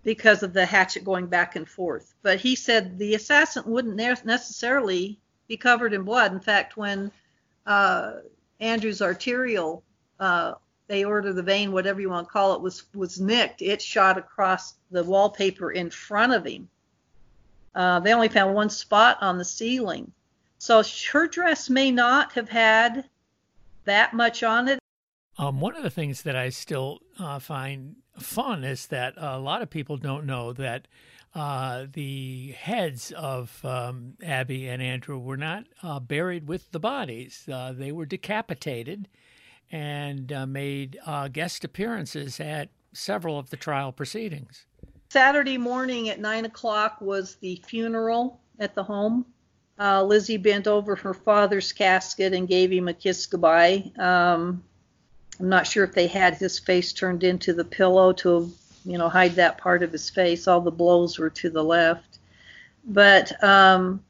because 0.03 0.43
of 0.43 0.53
the 0.53 0.65
hatchet 0.65 1.03
going 1.03 1.27
back 1.27 1.55
and 1.55 1.67
forth. 1.67 2.13
But 2.23 2.39
he 2.39 2.55
said 2.55 2.97
the 2.97 3.15
assassin 3.15 3.63
wouldn't 3.65 3.95
necessarily 3.95 5.19
be 5.47 5.57
covered 5.57 5.93
in 5.93 6.03
blood. 6.03 6.33
In 6.33 6.39
fact, 6.39 6.77
when 6.77 7.11
uh, 7.65 8.13
Andrew's 8.59 9.01
arterial 9.01 9.83
uh, 10.19 10.53
aorta, 10.89 11.33
the 11.33 11.43
vein, 11.43 11.71
whatever 11.71 12.01
you 12.01 12.09
want 12.09 12.27
to 12.27 12.31
call 12.31 12.53
it, 12.53 12.61
was 12.61 12.83
was 12.93 13.19
nicked, 13.19 13.61
it 13.61 13.81
shot 13.81 14.17
across 14.17 14.75
the 14.91 15.03
wallpaper 15.03 15.71
in 15.71 15.89
front 15.89 16.33
of 16.33 16.45
him. 16.45 16.69
Uh, 17.75 17.99
they 17.99 18.13
only 18.13 18.29
found 18.29 18.53
one 18.53 18.69
spot 18.69 19.17
on 19.21 19.37
the 19.37 19.45
ceiling. 19.45 20.11
So 20.57 20.83
her 21.11 21.27
dress 21.27 21.69
may 21.69 21.91
not 21.91 22.31
have 22.33 22.49
had 22.49 23.09
that 23.85 24.13
much 24.13 24.43
on 24.43 24.67
it. 24.67 24.79
Um, 25.37 25.59
one 25.59 25.75
of 25.75 25.83
the 25.83 25.89
things 25.89 26.21
that 26.21 26.35
I 26.35 26.49
still 26.49 26.99
uh, 27.19 27.39
find 27.39 27.95
fun 28.19 28.63
is 28.63 28.87
that 28.87 29.15
a 29.17 29.39
lot 29.39 29.61
of 29.61 29.69
people 29.69 29.97
don't 29.97 30.25
know 30.25 30.53
that 30.53 30.87
uh, 31.33 31.87
the 31.91 32.51
heads 32.51 33.11
of 33.11 33.65
um, 33.65 34.13
Abby 34.23 34.67
and 34.67 34.81
Andrew 34.81 35.17
were 35.17 35.37
not 35.37 35.65
uh, 35.81 35.99
buried 35.99 36.47
with 36.47 36.71
the 36.71 36.79
bodies. 36.79 37.49
Uh, 37.51 37.73
they 37.75 37.91
were 37.91 38.05
decapitated 38.05 39.07
and 39.71 40.31
uh, 40.31 40.45
made 40.45 40.99
uh, 41.05 41.27
guest 41.27 41.63
appearances 41.63 42.39
at 42.39 42.69
several 42.93 43.39
of 43.39 43.49
the 43.49 43.57
trial 43.57 43.91
proceedings. 43.91 44.65
Saturday 45.09 45.57
morning 45.57 46.09
at 46.09 46.19
9 46.19 46.45
o'clock 46.45 46.99
was 47.01 47.35
the 47.35 47.61
funeral 47.67 48.39
at 48.59 48.75
the 48.75 48.83
home. 48.83 49.25
Uh, 49.79 50.03
Lizzie 50.03 50.37
bent 50.37 50.67
over 50.67 50.95
her 50.95 51.13
father's 51.13 51.71
casket 51.71 52.33
and 52.33 52.47
gave 52.47 52.71
him 52.71 52.87
a 52.87 52.93
kiss 52.93 53.25
goodbye. 53.25 53.91
Um, 53.97 54.63
I'm 55.39 55.49
not 55.49 55.65
sure 55.65 55.83
if 55.83 55.93
they 55.93 56.07
had 56.07 56.35
his 56.35 56.59
face 56.59 56.93
turned 56.93 57.23
into 57.23 57.53
the 57.53 57.65
pillow 57.65 58.13
to, 58.13 58.51
you 58.85 58.97
know, 58.97 59.09
hide 59.09 59.33
that 59.35 59.57
part 59.57 59.81
of 59.81 59.91
his 59.91 60.09
face. 60.09 60.47
All 60.47 60.61
the 60.61 60.71
blows 60.71 61.17
were 61.17 61.31
to 61.31 61.49
the 61.49 61.63
left. 61.63 62.19
But 62.85 63.43
um, 63.43 64.03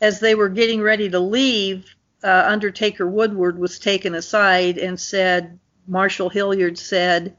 as 0.00 0.20
they 0.20 0.34
were 0.34 0.48
getting 0.48 0.80
ready 0.80 1.10
to 1.10 1.20
leave, 1.20 1.94
uh, 2.22 2.44
Undertaker 2.46 3.06
Woodward 3.06 3.58
was 3.58 3.78
taken 3.78 4.14
aside 4.14 4.78
and 4.78 4.98
said, 4.98 5.58
Marshall 5.86 6.28
Hilliard 6.28 6.78
said, 6.78 7.36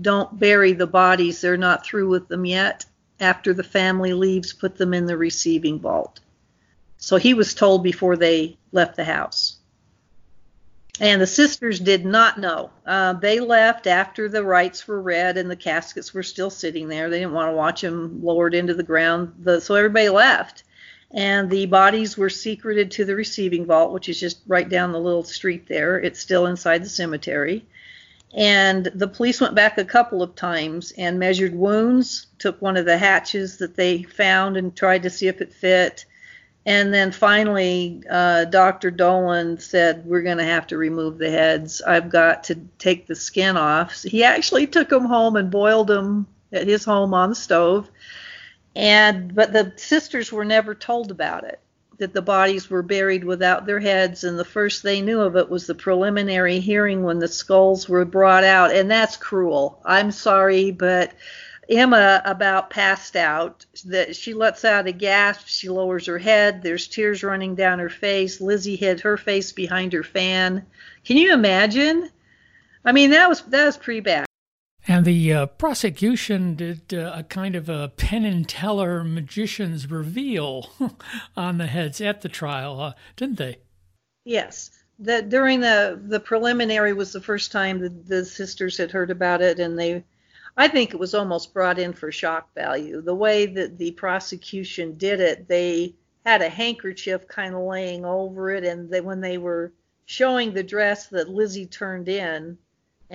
don't 0.00 0.38
bury 0.38 0.72
the 0.72 0.86
bodies. 0.86 1.40
They're 1.40 1.56
not 1.56 1.86
through 1.86 2.08
with 2.08 2.28
them 2.28 2.44
yet. 2.44 2.84
After 3.20 3.54
the 3.54 3.62
family 3.62 4.12
leaves, 4.12 4.52
put 4.52 4.76
them 4.76 4.92
in 4.92 5.06
the 5.06 5.16
receiving 5.16 5.78
vault. 5.78 6.20
So 6.96 7.16
he 7.16 7.34
was 7.34 7.54
told 7.54 7.82
before 7.82 8.16
they 8.16 8.58
left 8.72 8.96
the 8.96 9.04
house. 9.04 9.58
And 11.00 11.20
the 11.20 11.26
sisters 11.26 11.80
did 11.80 12.04
not 12.04 12.38
know. 12.38 12.70
Uh, 12.86 13.14
they 13.14 13.40
left 13.40 13.86
after 13.86 14.28
the 14.28 14.44
rites 14.44 14.86
were 14.86 15.00
read 15.00 15.36
and 15.36 15.50
the 15.50 15.56
caskets 15.56 16.14
were 16.14 16.22
still 16.22 16.50
sitting 16.50 16.88
there. 16.88 17.10
They 17.10 17.18
didn't 17.18 17.32
want 17.32 17.50
to 17.50 17.56
watch 17.56 17.80
them 17.80 18.20
lowered 18.22 18.54
into 18.54 18.74
the 18.74 18.82
ground. 18.84 19.34
The, 19.40 19.60
so 19.60 19.74
everybody 19.74 20.08
left. 20.08 20.64
And 21.14 21.48
the 21.48 21.66
bodies 21.66 22.18
were 22.18 22.28
secreted 22.28 22.90
to 22.92 23.04
the 23.04 23.14
receiving 23.14 23.66
vault, 23.66 23.92
which 23.92 24.08
is 24.08 24.18
just 24.18 24.40
right 24.46 24.68
down 24.68 24.92
the 24.92 25.00
little 25.00 25.24
street 25.24 25.68
there. 25.68 25.98
It's 25.98 26.20
still 26.20 26.46
inside 26.46 26.84
the 26.84 26.88
cemetery. 26.88 27.64
And 28.36 28.86
the 28.86 29.06
police 29.06 29.40
went 29.40 29.54
back 29.54 29.78
a 29.78 29.84
couple 29.84 30.22
of 30.22 30.34
times 30.34 30.92
and 30.98 31.20
measured 31.20 31.54
wounds, 31.54 32.26
took 32.38 32.60
one 32.60 32.76
of 32.76 32.84
the 32.84 32.98
hatches 32.98 33.58
that 33.58 33.76
they 33.76 34.02
found 34.02 34.56
and 34.56 34.74
tried 34.74 35.04
to 35.04 35.10
see 35.10 35.28
if 35.28 35.40
it 35.40 35.52
fit 35.52 36.04
and 36.66 36.94
then 36.94 37.12
finally, 37.12 38.02
uh, 38.08 38.46
Dr. 38.46 38.90
Dolan 38.90 39.58
said, 39.58 40.06
We're 40.06 40.22
going 40.22 40.38
to 40.38 40.44
have 40.44 40.66
to 40.68 40.78
remove 40.78 41.18
the 41.18 41.30
heads. 41.30 41.82
I've 41.82 42.08
got 42.08 42.44
to 42.44 42.54
take 42.78 43.06
the 43.06 43.14
skin 43.14 43.56
off. 43.56 43.96
So 43.96 44.08
he 44.08 44.24
actually 44.24 44.66
took 44.66 44.88
them 44.88 45.04
home 45.04 45.36
and 45.36 45.50
boiled 45.50 45.88
them 45.88 46.26
at 46.52 46.66
his 46.66 46.84
home 46.84 47.12
on 47.12 47.30
the 47.30 47.34
stove. 47.34 47.90
And 48.76 49.34
but 49.34 49.52
the 49.52 49.72
sisters 49.76 50.32
were 50.32 50.44
never 50.44 50.74
told 50.74 51.10
about 51.10 51.44
it, 51.44 51.60
that 51.98 52.12
the 52.12 52.22
bodies 52.22 52.68
were 52.68 52.82
buried 52.82 53.24
without 53.24 53.66
their 53.66 53.80
heads. 53.80 54.24
And 54.24 54.38
the 54.38 54.44
first 54.44 54.82
they 54.82 55.00
knew 55.00 55.20
of 55.20 55.36
it 55.36 55.48
was 55.48 55.66
the 55.66 55.74
preliminary 55.74 56.60
hearing 56.60 57.02
when 57.02 57.18
the 57.18 57.28
skulls 57.28 57.88
were 57.88 58.04
brought 58.04 58.44
out. 58.44 58.72
And 58.72 58.90
that's 58.90 59.16
cruel. 59.16 59.80
I'm 59.84 60.10
sorry, 60.10 60.72
but 60.72 61.12
Emma 61.68 62.20
about 62.24 62.70
passed 62.70 63.16
out. 63.16 63.64
That 63.84 64.16
she 64.16 64.34
lets 64.34 64.64
out 64.64 64.88
a 64.88 64.92
gasp. 64.92 65.46
She 65.46 65.68
lowers 65.68 66.06
her 66.06 66.18
head. 66.18 66.62
There's 66.62 66.88
tears 66.88 67.22
running 67.22 67.54
down 67.54 67.78
her 67.78 67.88
face. 67.88 68.40
Lizzie 68.40 68.76
hid 68.76 69.00
her 69.00 69.16
face 69.16 69.52
behind 69.52 69.92
her 69.92 70.02
fan. 70.02 70.66
Can 71.04 71.16
you 71.16 71.32
imagine? 71.32 72.10
I 72.84 72.92
mean, 72.92 73.10
that 73.10 73.28
was 73.28 73.40
that 73.42 73.66
was 73.66 73.76
pretty 73.76 74.00
bad. 74.00 74.26
And 74.86 75.06
the 75.06 75.32
uh, 75.32 75.46
prosecution 75.46 76.56
did 76.56 76.92
uh, 76.92 77.12
a 77.14 77.22
kind 77.22 77.56
of 77.56 77.68
a 77.70 77.88
Penn 77.96 78.24
and 78.24 78.46
Teller 78.46 79.02
magician's 79.02 79.90
reveal 79.90 80.68
on 81.36 81.56
the 81.56 81.66
heads 81.66 82.00
at 82.02 82.20
the 82.20 82.28
trial, 82.28 82.80
uh, 82.80 82.92
didn't 83.16 83.38
they? 83.38 83.58
Yes. 84.24 84.70
The, 84.98 85.22
during 85.22 85.60
the 85.60 86.00
the 86.00 86.20
preliminary 86.20 86.92
was 86.92 87.12
the 87.12 87.20
first 87.20 87.50
time 87.50 87.80
the, 87.80 87.88
the 87.88 88.24
sisters 88.24 88.76
had 88.76 88.92
heard 88.92 89.10
about 89.10 89.42
it, 89.42 89.58
and 89.58 89.78
they 89.78 90.04
I 90.56 90.68
think 90.68 90.92
it 90.94 91.00
was 91.00 91.14
almost 91.14 91.52
brought 91.52 91.78
in 91.78 91.94
for 91.94 92.12
shock 92.12 92.54
value. 92.54 93.00
The 93.00 93.14
way 93.14 93.46
that 93.46 93.78
the 93.78 93.90
prosecution 93.92 94.96
did 94.96 95.18
it, 95.18 95.48
they 95.48 95.94
had 96.24 96.42
a 96.42 96.48
handkerchief 96.48 97.26
kind 97.26 97.54
of 97.54 97.62
laying 97.62 98.04
over 98.04 98.50
it, 98.50 98.64
and 98.64 98.88
they, 98.88 99.00
when 99.00 99.20
they 99.20 99.38
were 99.38 99.72
showing 100.06 100.52
the 100.52 100.62
dress 100.62 101.08
that 101.08 101.28
Lizzie 101.28 101.66
turned 101.66 102.08
in 102.08 102.58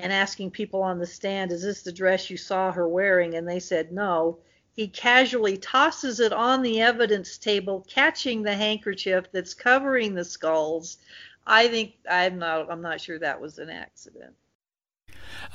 and 0.01 0.11
asking 0.13 0.51
people 0.51 0.81
on 0.81 0.99
the 0.99 1.05
stand, 1.05 1.51
"Is 1.51 1.63
this 1.63 1.83
the 1.83 1.91
dress 1.91 2.29
you 2.29 2.37
saw 2.37 2.71
her 2.71 2.87
wearing?" 2.87 3.35
and 3.35 3.47
they 3.47 3.59
said 3.59 3.91
no, 3.91 4.39
he 4.73 4.87
casually 4.87 5.57
tosses 5.57 6.19
it 6.19 6.31
on 6.33 6.61
the 6.61 6.81
evidence 6.81 7.37
table, 7.37 7.85
catching 7.87 8.41
the 8.43 8.55
handkerchief 8.55 9.25
that's 9.31 9.53
covering 9.53 10.15
the 10.15 10.25
skulls. 10.25 10.97
I 11.45 11.67
think 11.67 11.95
I'm 12.09 12.37
not 12.39 12.71
I'm 12.71 12.81
not 12.81 13.01
sure 13.01 13.19
that 13.19 13.41
was 13.41 13.59
an 13.59 13.69
accident. 13.69 14.35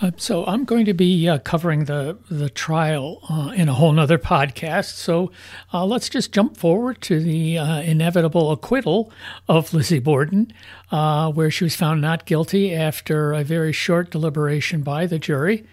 Uh, 0.01 0.11
so 0.17 0.45
I'm 0.47 0.65
going 0.65 0.85
to 0.87 0.95
be 0.95 1.29
uh, 1.29 1.39
covering 1.39 1.85
the 1.85 2.19
the 2.31 2.51
trial 2.51 3.21
uh, 3.29 3.53
in 3.55 3.69
a 3.69 3.75
whole 3.75 3.93
nother 3.93 4.19
podcast. 4.19 4.95
So 4.95 5.31
uh, 5.73 5.85
let's 5.85 6.09
just 6.09 6.33
jump 6.33 6.57
forward 6.57 7.01
to 7.03 7.21
the 7.21 7.59
uh, 7.59 7.81
inevitable 7.83 8.51
acquittal 8.51 9.13
of 9.49 9.73
Lizzie 9.73 10.01
Borden, 10.01 10.53
uh, 10.91 11.31
where 11.33 11.51
she 11.51 11.65
was 11.65 11.77
found 11.77 12.01
not 12.01 12.27
guilty 12.27 12.75
after 12.75 13.33
a 13.33 13.45
very 13.45 13.73
short 13.73 14.11
deliberation 14.11 14.83
by 14.83 15.07
the 15.07 15.19
jury. 15.19 15.65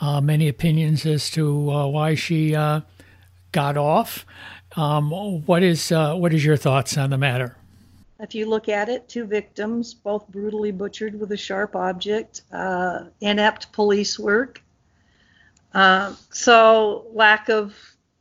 many 0.00 0.48
opinions 0.48 1.04
as 1.06 1.30
to 1.30 1.52
why 1.90 2.14
she 2.14 2.52
got 3.52 3.76
off. 3.76 4.24
Um, 4.76 5.10
what 5.46 5.62
is 5.62 5.90
what 5.90 6.32
is 6.32 6.44
your 6.44 6.56
thoughts 6.56 6.96
on 6.96 7.10
the 7.10 7.18
matter? 7.18 7.57
If 8.20 8.34
you 8.34 8.46
look 8.46 8.68
at 8.68 8.88
it, 8.88 9.08
two 9.08 9.24
victims, 9.24 9.94
both 9.94 10.26
brutally 10.28 10.72
butchered 10.72 11.18
with 11.18 11.30
a 11.30 11.36
sharp 11.36 11.76
object, 11.76 12.42
uh, 12.52 13.04
inept 13.20 13.70
police 13.72 14.18
work. 14.18 14.60
Uh, 15.72 16.14
so, 16.30 17.06
lack 17.12 17.48
of 17.48 17.76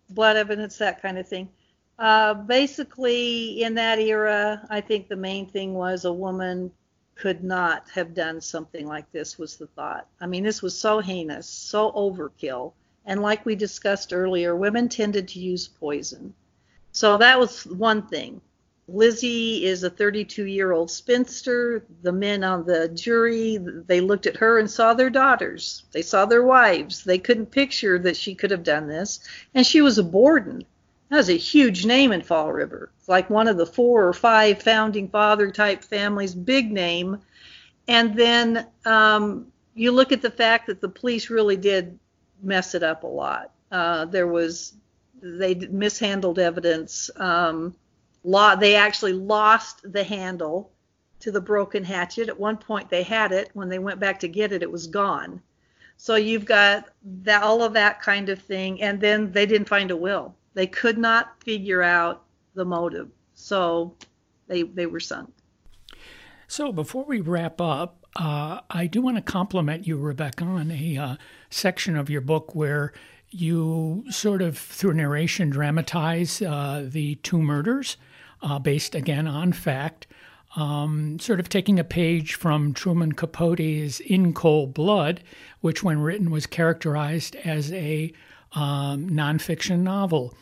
blood 0.10 0.38
evidence, 0.38 0.78
that 0.78 1.02
kind 1.02 1.18
of 1.18 1.28
thing. 1.28 1.50
Uh, 1.98 2.36
basically, 2.36 3.64
in 3.64 3.74
that 3.74 3.98
era, 3.98 4.66
I 4.70 4.82
think 4.82 5.08
the 5.08 5.16
main 5.16 5.50
thing 5.50 5.74
was 5.74 6.06
a 6.06 6.14
woman 6.14 6.72
could 7.16 7.44
not 7.44 7.90
have 7.90 8.14
done 8.14 8.40
something 8.40 8.86
like 8.86 9.12
this, 9.12 9.40
was 9.40 9.58
the 9.58 9.66
thought. 9.68 10.08
I 10.22 10.28
mean, 10.28 10.44
this 10.44 10.62
was 10.62 10.78
so 10.78 11.00
heinous, 11.00 11.48
so 11.48 11.92
overkill. 11.94 12.74
And 13.06 13.24
like 13.24 13.46
we 13.46 13.56
discussed 13.56 14.14
earlier, 14.14 14.56
women 14.56 14.90
tended 14.90 15.28
to 15.30 15.40
use 15.40 15.68
poison. 15.68 16.36
So 16.92 17.18
that 17.18 17.40
was 17.40 17.66
one 17.66 18.06
thing. 18.08 18.42
Lizzie 18.90 19.66
is 19.66 19.84
a 19.84 19.90
32 19.90 20.46
year 20.46 20.72
old 20.72 20.90
spinster. 20.90 21.84
The 22.04 22.12
men 22.12 22.44
on 22.44 22.66
the 22.66 22.88
jury, 22.90 23.58
they 23.58 24.00
looked 24.00 24.26
at 24.26 24.38
her 24.38 24.60
and 24.60 24.72
saw 24.72 24.94
their 24.94 25.10
daughters. 25.10 25.84
They 25.92 26.02
saw 26.02 26.26
their 26.26 26.44
wives. 26.44 27.04
They 27.04 27.18
couldn't 27.18 27.48
picture 27.52 28.00
that 28.00 28.16
she 28.16 28.34
could 28.34 28.52
have 28.52 28.64
done 28.64 28.88
this. 28.88 29.20
And 29.54 29.66
she 29.66 29.82
was 29.82 29.98
a 29.98 30.04
Borden. 30.04 30.66
That 31.10 31.18
was 31.18 31.30
a 31.30 31.38
huge 31.38 31.86
name 31.86 32.12
in 32.12 32.22
Fall 32.22 32.52
River. 32.52 32.92
It's 32.98 33.10
like 33.10 33.30
one 33.30 33.48
of 33.48 33.58
the 33.58 33.66
four 33.66 34.08
or 34.08 34.14
five 34.14 34.62
founding 34.62 35.10
father 35.10 35.52
type 35.52 35.84
families, 35.84 36.34
big 36.34 36.72
name. 36.72 37.20
And 37.88 38.16
then 38.16 38.68
um, 38.86 39.48
you 39.74 39.92
look 39.92 40.12
at 40.12 40.22
the 40.22 40.32
fact 40.32 40.68
that 40.68 40.82
the 40.82 40.90
police 40.90 41.30
really 41.30 41.58
did 41.58 41.98
mess 42.42 42.76
it 42.76 42.84
up 42.84 43.04
a 43.04 43.08
lot. 43.08 43.52
Uh, 43.72 44.06
there 44.06 44.28
was 44.28 44.74
they 45.22 45.56
mishandled 45.56 46.40
evidence. 46.40 47.10
Um, 47.16 47.76
law, 48.28 48.56
they 48.56 48.76
actually 48.76 49.14
lost 49.14 49.82
the 49.92 50.04
handle 50.04 50.72
to 51.20 51.32
the 51.32 51.42
broken 51.42 51.84
hatchet. 51.84 52.28
At 52.28 52.40
one 52.40 52.58
point, 52.58 52.90
they 52.90 53.04
had 53.04 53.32
it. 53.32 53.50
When 53.54 53.70
they 53.70 53.80
went 53.80 54.00
back 54.00 54.20
to 54.20 54.28
get 54.28 54.52
it, 54.52 54.62
it 54.62 54.72
was 54.72 54.86
gone. 54.86 55.42
So 55.96 56.16
you've 56.16 56.46
got 56.46 56.90
that, 57.24 57.42
all 57.42 57.64
of 57.64 57.74
that 57.74 58.02
kind 58.02 58.30
of 58.30 58.40
thing, 58.40 58.82
and 58.82 59.00
then 59.02 59.32
they 59.32 59.46
didn't 59.46 59.70
find 59.70 59.90
a 59.90 59.98
will. 59.98 60.36
They 60.54 60.68
could 60.68 60.98
not 60.98 61.42
figure 61.44 61.82
out 61.82 62.24
the 62.54 62.66
motive, 62.66 63.10
so 63.34 63.96
they 64.48 64.64
they 64.64 64.86
were 64.86 65.00
sunk. 65.00 65.34
So 66.48 66.72
before 66.72 67.06
we 67.06 67.22
wrap 67.22 67.62
up, 67.62 68.06
uh, 68.16 68.62
I 68.70 68.88
do 68.88 69.02
want 69.02 69.18
to 69.18 69.22
compliment 69.22 69.88
you, 69.88 69.98
Rebecca, 69.98 70.44
on 70.44 70.72
a 70.72 70.98
uh, 70.98 71.16
section 71.50 71.96
of 71.96 72.10
your 72.10 72.22
book 72.22 72.54
where 72.56 72.94
you 73.30 74.06
sort 74.10 74.42
of, 74.42 74.58
through 74.58 74.94
narration, 74.94 75.50
dramatize 75.50 76.42
uh, 76.42 76.86
the 76.88 77.16
two 77.16 77.42
murders 77.42 77.98
uh, 78.42 78.60
based 78.60 78.96
again 78.96 79.28
on 79.28 79.54
fact, 79.54 80.08
um, 80.56 81.20
sort 81.20 81.40
of 81.40 81.50
taking 81.50 81.80
a 81.80 81.84
page 81.84 82.36
from 82.36 82.74
Truman 82.74 83.12
Capote's 83.12 84.00
In 84.00 84.34
Cold 84.34 84.74
Blood, 84.74 85.22
which, 85.62 85.84
when 85.84 86.00
written, 86.00 86.32
was 86.32 86.46
characterized 86.48 87.36
as 87.38 87.72
a 87.74 88.12
um, 88.54 89.10
nonfiction 89.10 89.80
novel. 89.80 90.34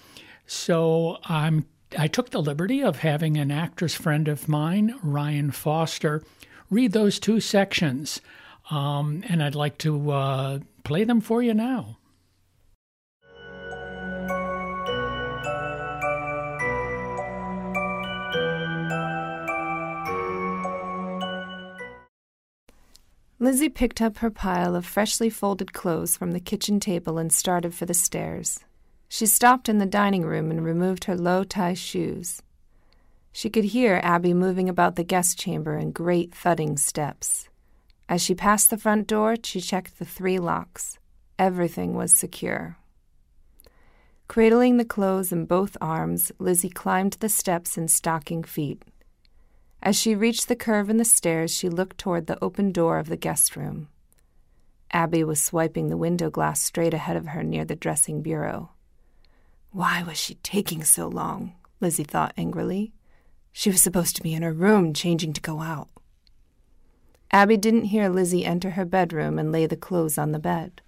So 0.45 1.17
I'm 1.25 1.65
I 1.97 2.07
took 2.07 2.31
the 2.31 2.41
liberty 2.41 2.83
of 2.83 2.97
having 2.97 3.37
an 3.37 3.51
actress 3.51 3.95
friend 3.95 4.27
of 4.27 4.49
mine, 4.49 4.95
Ryan 5.01 5.51
Foster, 5.51 6.23
read 6.69 6.91
those 6.91 7.19
two 7.19 7.39
sections, 7.39 8.21
um, 8.69 9.23
and 9.29 9.41
I'd 9.41 9.55
like 9.55 9.77
to 9.79 10.11
uh, 10.11 10.59
play 10.83 11.03
them 11.03 11.21
for 11.21 11.41
you 11.41 11.53
now. 11.53 11.97
Lizzie 23.37 23.67
picked 23.67 24.01
up 24.01 24.19
her 24.19 24.29
pile 24.29 24.75
of 24.75 24.85
freshly 24.85 25.29
folded 25.29 25.73
clothes 25.73 26.15
from 26.15 26.31
the 26.31 26.39
kitchen 26.39 26.79
table 26.79 27.17
and 27.17 27.33
started 27.33 27.75
for 27.75 27.85
the 27.85 27.93
stairs. 27.93 28.59
She 29.09 29.25
stopped 29.25 29.67
in 29.67 29.77
the 29.77 29.85
dining 29.85 30.23
room 30.23 30.51
and 30.51 30.63
removed 30.63 31.03
her 31.03 31.17
low 31.17 31.43
tie 31.43 31.73
shoes. 31.73 32.41
She 33.33 33.49
could 33.49 33.65
hear 33.65 33.99
Abby 34.01 34.33
moving 34.33 34.69
about 34.69 34.95
the 34.95 35.03
guest 35.03 35.37
chamber 35.37 35.77
in 35.77 35.91
great 35.91 36.33
thudding 36.33 36.77
steps. 36.77 37.49
As 38.07 38.21
she 38.21 38.35
passed 38.35 38.69
the 38.69 38.77
front 38.77 39.05
door, 39.05 39.35
she 39.43 39.59
checked 39.59 39.99
the 39.99 40.05
three 40.05 40.39
locks. 40.39 40.97
Everything 41.37 41.93
was 41.93 42.15
secure. 42.15 42.77
Cradling 44.29 44.77
the 44.77 44.85
clothes 44.85 45.33
in 45.33 45.45
both 45.45 45.75
arms, 45.81 46.31
Lizzie 46.39 46.69
climbed 46.69 47.13
the 47.19 47.29
steps 47.29 47.77
in 47.77 47.89
stocking 47.89 48.43
feet. 48.43 48.83
As 49.85 49.95
she 49.95 50.15
reached 50.15 50.47
the 50.47 50.55
curve 50.55 50.89
in 50.89 50.97
the 50.97 51.05
stairs, 51.05 51.55
she 51.55 51.69
looked 51.69 51.99
toward 51.99 52.25
the 52.25 52.43
open 52.43 52.71
door 52.71 52.97
of 52.97 53.07
the 53.07 53.15
guest 53.15 53.55
room. 53.55 53.87
Abby 54.89 55.23
was 55.23 55.39
swiping 55.39 55.89
the 55.89 55.95
window 55.95 56.31
glass 56.31 56.59
straight 56.59 56.95
ahead 56.95 57.15
of 57.15 57.27
her 57.27 57.43
near 57.43 57.63
the 57.63 57.75
dressing 57.75 58.23
bureau. 58.23 58.71
Why 59.69 60.01
was 60.01 60.17
she 60.17 60.35
taking 60.35 60.83
so 60.83 61.07
long? 61.07 61.53
Lizzie 61.81 62.03
thought 62.03 62.33
angrily. 62.35 62.93
She 63.51 63.69
was 63.69 63.79
supposed 63.79 64.15
to 64.15 64.23
be 64.23 64.33
in 64.33 64.41
her 64.41 64.53
room, 64.53 64.91
changing 64.91 65.33
to 65.33 65.41
go 65.41 65.61
out. 65.61 65.89
Abby 67.29 67.55
didn't 67.55 67.85
hear 67.85 68.09
Lizzie 68.09 68.43
enter 68.43 68.71
her 68.71 68.85
bedroom 68.85 69.37
and 69.37 69.51
lay 69.51 69.67
the 69.67 69.77
clothes 69.77 70.17
on 70.17 70.31
the 70.31 70.39
bed. 70.39 70.81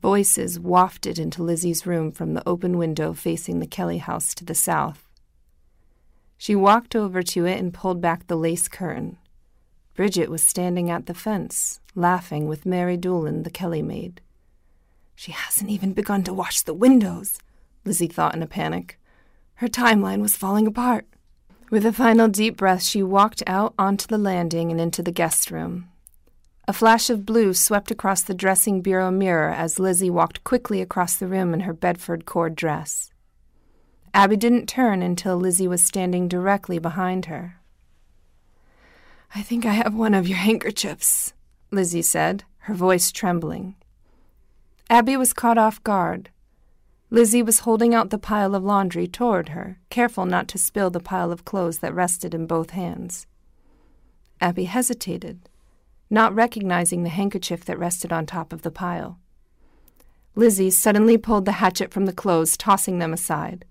Voices 0.00 0.60
wafted 0.60 1.18
into 1.18 1.42
Lizzie's 1.42 1.84
room 1.84 2.12
from 2.12 2.34
the 2.34 2.48
open 2.48 2.78
window 2.78 3.12
facing 3.12 3.58
the 3.58 3.66
Kelly 3.66 3.98
house 3.98 4.36
to 4.36 4.44
the 4.44 4.54
south. 4.54 5.05
She 6.38 6.54
walked 6.54 6.94
over 6.94 7.22
to 7.22 7.46
it 7.46 7.58
and 7.58 7.72
pulled 7.72 8.00
back 8.00 8.26
the 8.26 8.36
lace 8.36 8.68
curtain. 8.68 9.18
Bridget 9.94 10.30
was 10.30 10.42
standing 10.42 10.90
at 10.90 11.06
the 11.06 11.14
fence, 11.14 11.80
laughing 11.94 12.46
with 12.46 12.66
Mary 12.66 12.96
Doolin, 12.96 13.42
the 13.42 13.50
Kelly 13.50 13.82
maid. 13.82 14.20
She 15.14 15.32
hasn't 15.32 15.70
even 15.70 15.94
begun 15.94 16.22
to 16.24 16.34
wash 16.34 16.60
the 16.60 16.74
windows, 16.74 17.38
Lizzie 17.84 18.06
thought 18.06 18.34
in 18.34 18.42
a 18.42 18.46
panic. 18.46 18.98
Her 19.54 19.68
timeline 19.68 20.20
was 20.20 20.36
falling 20.36 20.66
apart. 20.66 21.06
With 21.70 21.86
a 21.86 21.92
final 21.92 22.28
deep 22.28 22.58
breath, 22.58 22.82
she 22.82 23.02
walked 23.02 23.42
out 23.46 23.72
onto 23.78 24.06
the 24.06 24.18
landing 24.18 24.70
and 24.70 24.80
into 24.80 25.02
the 25.02 25.10
guest 25.10 25.50
room. 25.50 25.88
A 26.68 26.72
flash 26.72 27.08
of 27.08 27.24
blue 27.24 27.54
swept 27.54 27.90
across 27.90 28.22
the 28.22 28.34
dressing 28.34 28.82
bureau 28.82 29.10
mirror 29.10 29.50
as 29.50 29.78
Lizzie 29.78 30.10
walked 30.10 30.44
quickly 30.44 30.82
across 30.82 31.16
the 31.16 31.26
room 31.26 31.54
in 31.54 31.60
her 31.60 31.72
Bedford 31.72 32.26
cord 32.26 32.54
dress. 32.54 33.10
Abby 34.16 34.38
didn't 34.38 34.66
turn 34.66 35.02
until 35.02 35.36
Lizzie 35.36 35.68
was 35.68 35.82
standing 35.84 36.26
directly 36.26 36.78
behind 36.78 37.26
her. 37.26 37.60
I 39.34 39.42
think 39.42 39.66
I 39.66 39.74
have 39.74 39.94
one 39.94 40.14
of 40.14 40.26
your 40.26 40.38
handkerchiefs, 40.38 41.34
Lizzie 41.70 42.00
said, 42.00 42.44
her 42.60 42.72
voice 42.72 43.12
trembling. 43.12 43.74
Abby 44.88 45.18
was 45.18 45.34
caught 45.34 45.58
off 45.58 45.84
guard. 45.84 46.30
Lizzie 47.10 47.42
was 47.42 47.58
holding 47.58 47.94
out 47.94 48.08
the 48.08 48.16
pile 48.16 48.54
of 48.54 48.64
laundry 48.64 49.06
toward 49.06 49.50
her, 49.50 49.80
careful 49.90 50.24
not 50.24 50.48
to 50.48 50.56
spill 50.56 50.88
the 50.88 50.98
pile 50.98 51.30
of 51.30 51.44
clothes 51.44 51.80
that 51.80 51.94
rested 51.94 52.32
in 52.32 52.46
both 52.46 52.70
hands. 52.70 53.26
Abby 54.40 54.64
hesitated, 54.64 55.46
not 56.08 56.34
recognizing 56.34 57.02
the 57.02 57.10
handkerchief 57.10 57.66
that 57.66 57.78
rested 57.78 58.14
on 58.14 58.24
top 58.24 58.54
of 58.54 58.62
the 58.62 58.70
pile. 58.70 59.18
Lizzie 60.34 60.70
suddenly 60.70 61.18
pulled 61.18 61.44
the 61.44 61.60
hatchet 61.60 61.92
from 61.92 62.06
the 62.06 62.14
clothes, 62.14 62.56
tossing 62.56 62.98
them 62.98 63.12
aside. 63.12 63.66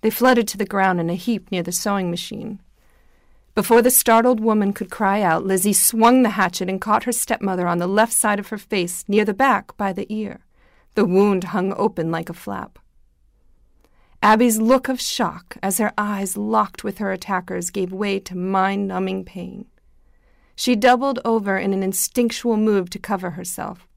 They 0.00 0.10
fluttered 0.10 0.48
to 0.48 0.56
the 0.56 0.64
ground 0.64 1.00
in 1.00 1.10
a 1.10 1.14
heap 1.14 1.50
near 1.50 1.62
the 1.62 1.72
sewing 1.72 2.10
machine. 2.10 2.60
Before 3.54 3.82
the 3.82 3.90
startled 3.90 4.40
woman 4.40 4.72
could 4.72 4.90
cry 4.90 5.20
out, 5.22 5.44
Lizzie 5.44 5.72
swung 5.72 6.22
the 6.22 6.30
hatchet 6.30 6.68
and 6.68 6.80
caught 6.80 7.04
her 7.04 7.12
stepmother 7.12 7.66
on 7.66 7.78
the 7.78 7.86
left 7.86 8.12
side 8.12 8.38
of 8.38 8.48
her 8.48 8.58
face, 8.58 9.04
near 9.08 9.24
the 9.24 9.34
back, 9.34 9.76
by 9.76 9.92
the 9.92 10.06
ear. 10.08 10.40
The 10.94 11.04
wound 11.04 11.44
hung 11.44 11.74
open 11.74 12.10
like 12.10 12.30
a 12.30 12.34
flap. 12.34 12.78
Abby's 14.22 14.60
look 14.60 14.88
of 14.88 15.00
shock 15.00 15.56
as 15.62 15.78
her 15.78 15.92
eyes 15.96 16.36
locked 16.36 16.84
with 16.84 16.98
her 16.98 17.10
attackers 17.10 17.70
gave 17.70 17.92
way 17.92 18.18
to 18.20 18.36
mind 18.36 18.88
numbing 18.88 19.24
pain. 19.24 19.66
She 20.54 20.76
doubled 20.76 21.20
over 21.24 21.56
in 21.56 21.72
an 21.72 21.82
instinctual 21.82 22.56
move 22.56 22.90
to 22.90 22.98
cover 22.98 23.30
herself. 23.30 23.88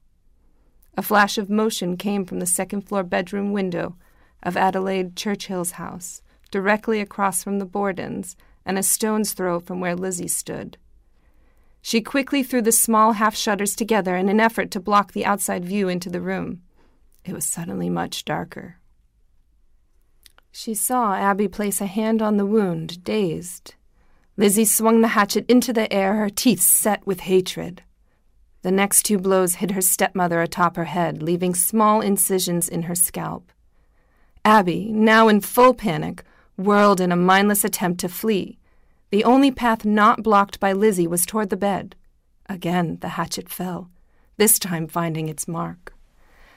A 0.96 1.02
flash 1.02 1.36
of 1.36 1.50
motion 1.50 1.96
came 1.96 2.24
from 2.24 2.40
the 2.40 2.46
second 2.46 2.82
floor 2.82 3.02
bedroom 3.02 3.52
window 3.52 3.96
of 4.44 4.56
Adelaide 4.56 5.16
Churchill's 5.16 5.72
house, 5.72 6.22
directly 6.50 7.00
across 7.00 7.42
from 7.42 7.58
the 7.58 7.66
Bordens 7.66 8.36
and 8.64 8.78
a 8.78 8.82
stone's 8.82 9.32
throw 9.32 9.58
from 9.58 9.80
where 9.80 9.96
Lizzie 9.96 10.28
stood. 10.28 10.78
She 11.82 12.00
quickly 12.00 12.42
threw 12.42 12.62
the 12.62 12.72
small 12.72 13.12
half 13.12 13.34
shutters 13.34 13.76
together 13.76 14.16
in 14.16 14.28
an 14.28 14.40
effort 14.40 14.70
to 14.70 14.80
block 14.80 15.12
the 15.12 15.26
outside 15.26 15.64
view 15.64 15.88
into 15.88 16.08
the 16.08 16.20
room. 16.20 16.62
It 17.24 17.34
was 17.34 17.44
suddenly 17.44 17.90
much 17.90 18.24
darker. 18.24 18.78
She 20.50 20.74
saw 20.74 21.14
Abby 21.14 21.48
place 21.48 21.80
a 21.80 21.86
hand 21.86 22.22
on 22.22 22.36
the 22.36 22.46
wound, 22.46 23.02
dazed. 23.02 23.74
Lizzie 24.36 24.64
swung 24.64 25.00
the 25.00 25.08
hatchet 25.08 25.44
into 25.48 25.72
the 25.72 25.92
air, 25.92 26.14
her 26.14 26.30
teeth 26.30 26.60
set 26.60 27.06
with 27.06 27.20
hatred. 27.20 27.82
The 28.62 28.70
next 28.70 29.02
two 29.02 29.18
blows 29.18 29.56
hit 29.56 29.72
her 29.72 29.82
stepmother 29.82 30.40
atop 30.40 30.76
her 30.76 30.84
head, 30.84 31.22
leaving 31.22 31.54
small 31.54 32.00
incisions 32.00 32.68
in 32.68 32.84
her 32.84 32.94
scalp. 32.94 33.52
Abby, 34.44 34.90
now 34.92 35.28
in 35.28 35.40
full 35.40 35.72
panic, 35.72 36.22
whirled 36.56 37.00
in 37.00 37.10
a 37.10 37.16
mindless 37.16 37.64
attempt 37.64 38.00
to 38.00 38.08
flee. 38.08 38.58
The 39.10 39.24
only 39.24 39.50
path 39.50 39.84
not 39.84 40.22
blocked 40.22 40.60
by 40.60 40.72
Lizzie 40.72 41.06
was 41.06 41.24
toward 41.24 41.50
the 41.50 41.56
bed. 41.56 41.96
Again, 42.48 42.98
the 43.00 43.10
hatchet 43.10 43.48
fell, 43.48 43.90
this 44.36 44.58
time 44.58 44.86
finding 44.86 45.28
its 45.28 45.48
mark. 45.48 45.94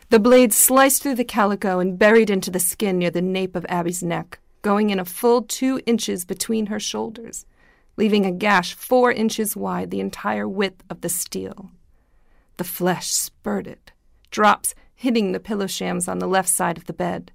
The 0.10 0.19
blade 0.19 0.54
sliced 0.54 1.02
through 1.02 1.15
the 1.15 1.23
calico 1.23 1.80
and 1.80 2.00
buried 2.00 2.30
into 2.30 2.52
the 2.52 2.60
skin 2.60 2.97
near 2.97 3.12
the 3.12 3.21
nape 3.21 3.56
of 3.56 3.65
Abby's 3.69 4.04
neck, 4.04 4.39
going 4.62 4.89
in 4.89 5.00
a 5.00 5.06
full 5.06 5.41
two 5.43 5.82
inches 5.86 6.26
between 6.26 6.67
her 6.67 6.80
shoulders, 6.80 7.45
leaving 7.95 8.26
a 8.26 8.32
gash 8.32 8.73
four 8.73 9.12
inches 9.12 9.56
wide 9.56 9.91
the 9.91 10.00
entire 10.00 10.47
width 10.47 10.84
of 10.89 11.02
the 11.02 11.10
steel. 11.10 11.71
The 12.58 12.63
flesh 12.63 13.12
spurted, 13.12 13.91
drops 14.32 14.76
hitting 14.95 15.32
the 15.32 15.39
pillow 15.39 15.67
shams 15.67 16.08
on 16.08 16.19
the 16.19 16.28
left 16.28 16.50
side 16.50 16.78
of 16.78 16.86
the 16.86 16.93
bed. 16.93 17.32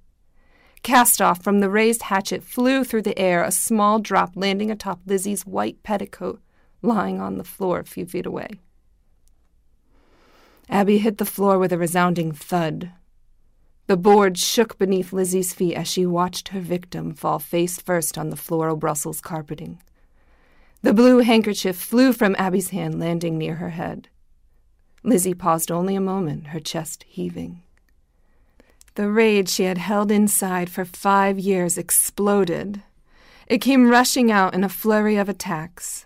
Cast 0.83 1.21
off 1.21 1.41
from 1.41 1.61
the 1.61 1.69
raised 1.69 2.03
hatchet 2.03 2.43
flew 2.43 2.83
through 2.83 3.03
the 3.03 3.17
air, 3.17 3.41
a 3.41 3.51
small 3.51 3.99
drop 3.99 4.33
landing 4.35 4.69
atop 4.69 4.99
Lizzie's 5.05 5.45
white 5.45 5.81
petticoat, 5.81 6.41
lying 6.81 7.21
on 7.21 7.37
the 7.37 7.45
floor 7.45 7.79
a 7.79 7.85
few 7.85 8.05
feet 8.05 8.25
away. 8.25 8.59
Abby 10.69 10.97
hit 10.97 11.17
the 11.17 11.25
floor 11.25 11.57
with 11.57 11.71
a 11.71 11.77
resounding 11.77 12.33
thud. 12.33 12.91
The 13.87 13.97
board 13.97 14.37
shook 14.37 14.77
beneath 14.77 15.13
Lizzie's 15.13 15.53
feet 15.53 15.75
as 15.75 15.87
she 15.87 16.05
watched 16.05 16.49
her 16.49 16.59
victim 16.59 17.13
fall 17.13 17.39
face 17.39 17.79
first 17.79 18.17
on 18.17 18.29
the 18.29 18.35
floral 18.35 18.75
Brussels 18.75 19.21
carpeting. 19.21 19.81
The 20.81 20.93
blue 20.93 21.19
handkerchief 21.19 21.77
flew 21.77 22.11
from 22.11 22.35
Abby's 22.37 22.69
hand, 22.69 22.99
landing 22.99 23.37
near 23.37 23.55
her 23.55 23.69
head. 23.69 24.09
Lizzie 25.01 25.33
paused 25.33 25.71
only 25.71 25.95
a 25.95 26.01
moment, 26.01 26.47
her 26.47 26.59
chest 26.59 27.03
heaving. 27.07 27.61
The 28.95 29.09
rage 29.09 29.49
she 29.49 29.63
had 29.63 29.79
held 29.79 30.11
inside 30.11 30.69
for 30.69 30.85
five 30.85 31.39
years 31.39 31.79
exploded. 31.79 32.83
It 33.47 33.57
came 33.57 33.89
rushing 33.89 34.31
out 34.31 34.53
in 34.53 34.63
a 34.63 34.69
flurry 34.69 35.15
of 35.15 35.27
attacks. 35.27 36.05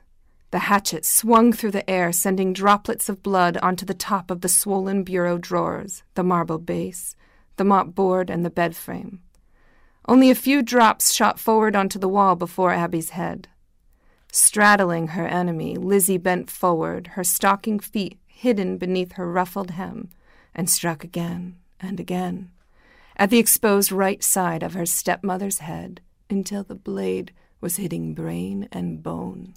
The 0.52 0.60
hatchet 0.60 1.04
swung 1.04 1.52
through 1.52 1.72
the 1.72 1.90
air, 1.90 2.14
sending 2.14 2.54
droplets 2.54 3.10
of 3.10 3.22
blood 3.22 3.58
onto 3.58 3.86
the 3.86 3.94
top 3.94 4.32
of 4.32 4.40
the 4.40 4.48
swollen 4.48 5.04
bureau 5.04 5.38
drawers, 5.38 6.04
the 6.14 6.24
marble 6.24 6.60
base, 6.60 7.14
the 7.58 7.66
mop 7.66 7.94
board, 7.94 8.30
and 8.30 8.46
the 8.46 8.50
bed 8.50 8.74
frame. 8.74 9.20
Only 10.08 10.32
a 10.32 10.36
few 10.36 10.62
drops 10.62 11.14
shot 11.14 11.38
forward 11.40 11.76
onto 11.76 12.00
the 12.00 12.08
wall 12.08 12.38
before 12.38 12.72
Abby's 12.72 13.10
head. 13.10 13.50
Straddling 14.32 15.10
her 15.10 15.28
enemy, 15.28 15.76
Lizzie 15.76 16.18
bent 16.18 16.50
forward, 16.50 17.08
her 17.16 17.24
stocking 17.26 17.80
feet 17.80 18.18
hidden 18.28 18.78
beneath 18.78 19.14
her 19.14 19.30
ruffled 19.30 19.72
hem, 19.72 20.10
and 20.56 20.70
struck 20.70 21.04
again 21.04 21.58
and 21.82 22.00
again 22.00 22.50
at 23.18 23.30
the 23.30 23.40
exposed 23.40 23.92
right 23.92 24.24
side 24.24 24.64
of 24.64 24.74
her 24.74 24.86
stepmother's 24.86 25.60
head 25.60 26.02
until 26.30 26.64
the 26.64 26.76
blade 26.76 27.34
was 27.60 27.78
hitting 27.78 28.14
brain 28.14 28.70
and 28.72 29.02
bone. 29.02 29.54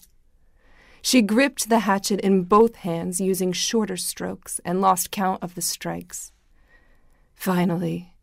She 1.02 1.22
gripped 1.22 1.68
the 1.68 1.80
hatchet 1.80 2.20
in 2.20 2.44
both 2.44 2.76
hands 2.76 3.20
using 3.20 3.52
shorter 3.52 3.96
strokes 3.96 4.60
and 4.64 4.80
lost 4.80 5.10
count 5.10 5.42
of 5.42 5.54
the 5.54 5.62
strikes. 5.62 6.32
Finally, 7.34 8.14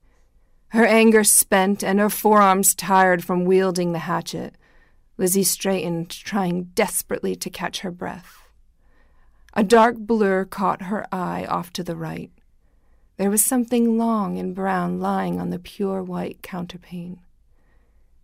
her 0.69 0.85
anger 0.85 1.23
spent 1.23 1.83
and 1.83 1.99
her 1.99 2.09
forearms 2.09 2.75
tired 2.75 3.23
from 3.23 3.45
wielding 3.45 3.93
the 3.93 3.99
hatchet, 3.99 4.55
Lizzie 5.17 5.43
straightened, 5.43 6.09
trying 6.09 6.65
desperately 6.75 7.35
to 7.35 7.49
catch 7.49 7.79
her 7.79 7.91
breath. 7.91 8.43
A 9.53 9.63
dark 9.63 9.97
blur 9.97 10.45
caught 10.45 10.83
her 10.83 11.07
eye 11.11 11.45
off 11.49 11.73
to 11.73 11.83
the 11.83 11.95
right. 11.95 12.31
There 13.17 13.31
was 13.31 13.43
something 13.43 13.97
long 13.97 14.37
and 14.37 14.53
brown 14.53 14.99
lying 14.99 15.39
on 15.39 15.49
the 15.49 15.59
pure 15.59 16.03
white 16.03 16.43
counterpane. 16.43 17.19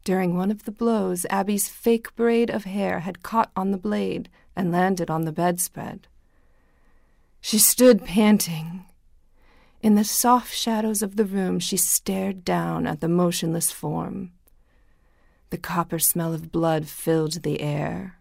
During 0.03 0.38
one 0.38 0.51
of 0.51 0.65
the 0.65 0.71
blows, 0.71 1.25
Abby's 1.29 1.67
fake 1.67 2.15
braid 2.15 2.49
of 2.51 2.65
hair 2.65 2.99
had 2.99 3.23
caught 3.23 3.51
on 3.56 3.71
the 3.71 3.77
blade 3.77 4.29
and 4.56 4.71
landed 4.71 5.10
on 5.10 5.25
the 5.25 5.32
bedspread. 5.32 6.08
She 7.41 7.58
stood 7.58 8.06
panting. 8.06 8.86
In 9.82 9.95
the 9.95 10.03
soft 10.03 10.53
shadows 10.53 11.01
of 11.01 11.15
the 11.15 11.25
room, 11.25 11.60
she 11.60 11.77
stared 11.77 12.45
down 12.45 12.86
at 12.86 13.01
the 13.01 13.10
motionless 13.10 13.71
form. 13.71 14.32
The 15.49 15.58
copper 15.58 15.99
smell 15.99 16.34
of 16.34 16.51
blood 16.51 16.88
filled 16.88 17.43
the 17.43 17.62
air. 17.62 18.19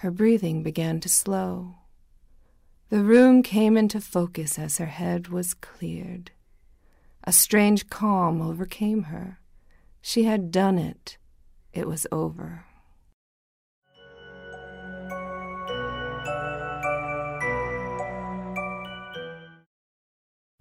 Her 0.00 0.10
breathing 0.10 0.62
began 0.62 1.00
to 1.00 1.08
slow. 1.08 1.76
The 2.88 3.02
room 3.02 3.42
came 3.42 3.76
into 3.76 4.00
focus 4.00 4.60
as 4.60 4.78
her 4.78 4.86
head 4.86 5.26
was 5.26 5.54
cleared. 5.54 6.30
A 7.24 7.32
strange 7.32 7.90
calm 7.90 8.40
overcame 8.40 9.04
her. 9.04 9.40
She 10.00 10.22
had 10.22 10.52
done 10.52 10.78
it. 10.78 11.18
It 11.72 11.88
was 11.88 12.06
over. 12.12 12.64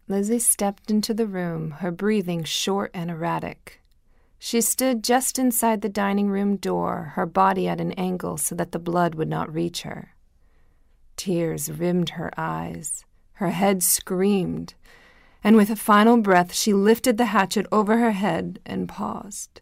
Lizzie 0.08 0.40
stepped 0.40 0.90
into 0.90 1.14
the 1.14 1.28
room, 1.28 1.72
her 1.72 1.92
breathing 1.92 2.44
short 2.44 2.90
and 2.96 3.12
erratic. 3.12 3.84
She 4.40 4.62
stood 4.62 5.04
just 5.04 5.38
inside 5.38 5.82
the 5.82 5.90
dining 5.90 6.30
room 6.30 6.58
door, 6.58 7.14
her 7.14 7.28
body 7.28 7.68
at 7.68 7.80
an 7.80 7.92
angle 7.92 8.38
so 8.38 8.56
that 8.56 8.72
the 8.72 8.80
blood 8.80 9.14
would 9.14 9.30
not 9.30 9.54
reach 9.54 9.84
her. 9.84 10.15
Tears 11.16 11.72
rimmed 11.72 12.12
her 12.12 12.32
eyes. 12.38 13.06
Her 13.34 13.50
head 13.50 13.84
screamed. 13.84 14.74
And 15.44 15.56
with 15.56 15.70
a 15.70 15.76
final 15.76 16.18
breath, 16.18 16.54
she 16.54 16.74
lifted 16.74 17.18
the 17.18 17.26
hatchet 17.26 17.68
over 17.72 17.98
her 17.98 18.12
head 18.12 18.60
and 18.66 18.90
paused. 18.90 19.62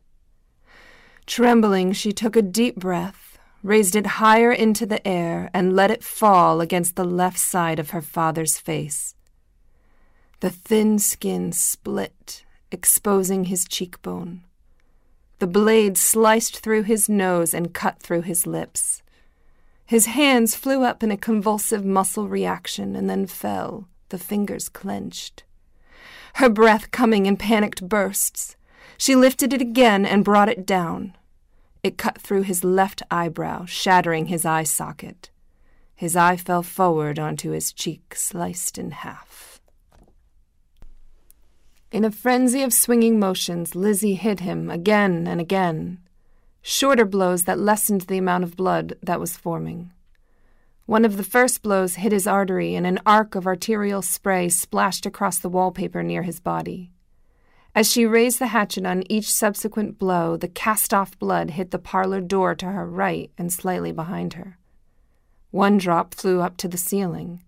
Trembling, 1.25 1.93
she 1.93 2.11
took 2.11 2.35
a 2.35 2.41
deep 2.41 2.75
breath, 2.75 3.37
raised 3.61 3.95
it 3.95 4.05
higher 4.05 4.51
into 4.51 4.85
the 4.85 5.05
air, 5.07 5.49
and 5.53 5.75
let 5.75 5.91
it 5.91 6.03
fall 6.03 6.61
against 6.61 6.95
the 6.95 7.05
left 7.05 7.37
side 7.37 7.79
of 7.79 7.91
her 7.91 8.01
father's 8.01 8.57
face. 8.57 9.15
The 10.39 10.49
thin 10.49 10.99
skin 10.99 11.51
split, 11.51 12.43
exposing 12.71 13.45
his 13.45 13.65
cheekbone. 13.65 14.43
The 15.39 15.47
blade 15.47 15.97
sliced 15.97 16.59
through 16.59 16.83
his 16.83 17.07
nose 17.09 17.53
and 17.53 17.73
cut 17.73 17.99
through 17.99 18.21
his 18.21 18.47
lips. 18.47 19.02
His 19.85 20.05
hands 20.07 20.55
flew 20.55 20.83
up 20.83 21.03
in 21.03 21.11
a 21.11 21.17
convulsive 21.17 21.83
muscle 21.83 22.27
reaction 22.27 22.95
and 22.95 23.09
then 23.09 23.25
fell, 23.25 23.87
the 24.09 24.17
fingers 24.17 24.69
clenched. 24.69 25.43
Her 26.35 26.49
breath 26.49 26.91
coming 26.91 27.25
in 27.25 27.37
panicked 27.37 27.87
bursts. 27.87 28.55
She 28.97 29.15
lifted 29.15 29.53
it 29.53 29.61
again 29.61 30.05
and 30.05 30.23
brought 30.23 30.49
it 30.49 30.65
down. 30.65 31.15
It 31.83 31.97
cut 31.97 32.19
through 32.21 32.43
his 32.43 32.63
left 32.63 33.03
eyebrow, 33.11 33.65
shattering 33.65 34.27
his 34.27 34.45
eye 34.45 34.63
socket. 34.63 35.29
His 35.95 36.15
eye 36.15 36.37
fell 36.37 36.63
forward 36.63 37.19
onto 37.19 37.51
his 37.51 37.73
cheek, 37.73 38.15
sliced 38.15 38.77
in 38.77 38.91
half. 38.91 39.59
In 41.91 42.03
a 42.03 42.11
frenzy 42.11 42.63
of 42.63 42.73
swinging 42.73 43.19
motions, 43.19 43.75
Lizzie 43.75 44.15
hit 44.15 44.39
him 44.39 44.71
again 44.71 45.27
and 45.27 45.39
again 45.39 45.99
shorter 46.63 47.05
blows 47.05 47.43
that 47.43 47.59
lessened 47.59 48.01
the 48.01 48.17
amount 48.17 48.43
of 48.43 48.55
blood 48.55 48.95
that 49.03 49.19
was 49.19 49.37
forming. 49.37 49.91
One 50.85 51.05
of 51.05 51.17
the 51.17 51.23
first 51.23 51.61
blows 51.61 51.95
hit 51.95 52.11
his 52.11 52.25
artery, 52.25 52.73
and 52.73 52.87
an 52.87 52.99
arc 53.05 53.35
of 53.35 53.45
arterial 53.45 54.01
spray 54.01 54.49
splashed 54.49 55.05
across 55.05 55.37
the 55.37 55.49
wallpaper 55.49 56.01
near 56.01 56.23
his 56.23 56.39
body. 56.39 56.89
As 57.75 57.91
she 57.91 58.05
raised 58.05 58.39
the 58.39 58.47
hatchet 58.47 58.85
on 58.85 59.03
each 59.11 59.31
subsequent 59.31 59.99
blow, 59.99 60.37
the 60.37 60.47
cast 60.47 60.93
off 60.93 61.19
blood 61.19 61.51
hit 61.51 61.71
the 61.71 61.79
parlor 61.79 62.21
door 62.21 62.55
to 62.55 62.67
her 62.67 62.87
right 62.87 63.29
and 63.37 63.51
slightly 63.51 63.91
behind 63.91 64.33
her. 64.33 64.57
One 65.51 65.77
drop 65.77 66.13
flew 66.13 66.41
up 66.41 66.55
to 66.57 66.67
the 66.67 66.77
ceiling, 66.77 67.43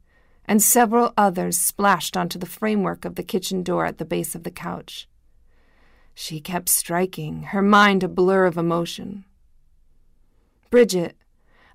and 0.45 0.61
several 0.61 1.13
others 1.17 1.57
splashed 1.57 2.17
onto 2.17 2.37
the 2.37 2.45
framework 2.45 3.05
of 3.05 3.15
the 3.15 3.23
kitchen 3.23 3.63
door 3.63 3.85
at 3.85 3.97
the 3.97 4.05
base 4.05 4.35
of 4.35 4.43
the 4.43 4.51
couch. 4.51 5.07
She 6.17 6.39
kept 6.39 6.69
striking, 6.69 7.43
her 7.43 7.61
mind 7.61 8.01
a 8.01 8.07
blur 8.07 8.45
of 8.45 8.57
emotion. 8.57 9.25
Bridget, 10.71 11.17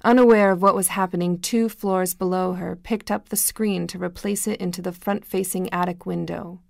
unaware 0.03 0.51
of 0.51 0.63
what 0.63 0.75
was 0.75 0.89
happening 0.89 1.39
two 1.39 1.69
floors 1.69 2.15
below 2.15 2.55
her, 2.55 2.75
picked 2.75 3.11
up 3.11 3.29
the 3.29 3.37
screen 3.37 3.87
to 3.89 4.03
replace 4.03 4.49
it 4.49 4.59
into 4.59 4.81
the 4.81 4.93
front 4.93 5.27
facing 5.27 5.71
attic 5.73 6.07
window. 6.07 6.61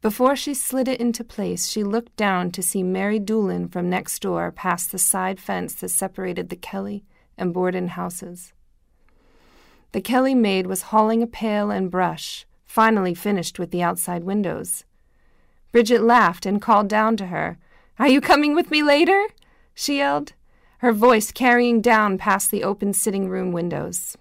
Before 0.00 0.36
she 0.36 0.54
slid 0.54 0.86
it 0.86 1.00
into 1.00 1.24
place, 1.24 1.66
she 1.66 1.82
looked 1.82 2.16
down 2.16 2.52
to 2.52 2.62
see 2.62 2.84
Mary 2.84 3.18
Doolin 3.18 3.68
from 3.68 3.90
next 3.90 4.22
door 4.22 4.52
past 4.52 4.92
the 4.92 4.98
side 4.98 5.40
fence 5.40 5.74
that 5.74 5.90
separated 5.90 6.48
the 6.48 6.56
Kelly 6.56 7.04
and 7.36 7.52
Borden 7.52 7.88
houses. 7.88 8.52
The 9.92 10.00
Kelly 10.00 10.36
maid 10.36 10.68
was 10.68 10.82
hauling 10.82 11.20
a 11.20 11.26
pail 11.26 11.70
and 11.70 11.90
brush, 11.90 12.46
finally 12.64 13.12
finished 13.12 13.58
with 13.58 13.72
the 13.72 13.82
outside 13.82 14.22
windows. 14.22 14.84
Bridget 15.72 16.02
laughed 16.02 16.46
and 16.46 16.60
called 16.60 16.88
down 16.88 17.16
to 17.18 17.26
her. 17.26 17.58
Are 17.98 18.08
you 18.08 18.20
coming 18.20 18.54
with 18.54 18.70
me 18.70 18.82
later? 18.82 19.26
she 19.74 19.98
yelled, 19.98 20.32
her 20.78 20.92
voice 20.92 21.30
carrying 21.30 21.80
down 21.80 22.18
past 22.18 22.50
the 22.50 22.64
open 22.64 22.92
sitting 22.92 23.28
room 23.28 23.52
windows. 23.52 24.16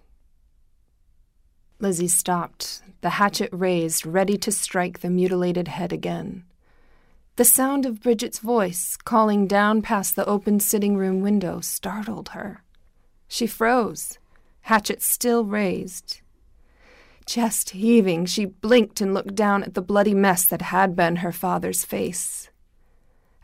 Lizzie 1.79 2.09
stopped, 2.09 2.81
the 3.01 3.11
hatchet 3.11 3.49
raised, 3.53 4.05
ready 4.05 4.37
to 4.37 4.51
strike 4.51 4.99
the 4.99 5.09
mutilated 5.09 5.69
head 5.69 5.93
again. 5.93 6.43
The 7.37 7.45
sound 7.45 7.85
of 7.85 8.01
Bridget's 8.01 8.39
voice, 8.39 8.97
calling 8.97 9.47
down 9.47 9.81
past 9.81 10.17
the 10.17 10.25
open 10.25 10.59
sitting 10.59 10.97
room 10.97 11.21
window, 11.21 11.61
startled 11.61 12.29
her. 12.29 12.63
She 13.29 13.47
froze, 13.47 14.19
hatchet 14.61 15.01
still 15.01 15.45
raised, 15.45 16.19
Chest 17.29 17.69
heaving, 17.69 18.25
she 18.25 18.45
blinked 18.45 19.01
and 19.01 19.13
looked 19.13 19.35
down 19.35 19.61
at 19.61 19.75
the 19.75 19.83
bloody 19.83 20.15
mess 20.15 20.47
that 20.47 20.63
had 20.63 20.95
been 20.95 21.17
her 21.17 21.31
father's 21.31 21.85
face. 21.85 22.49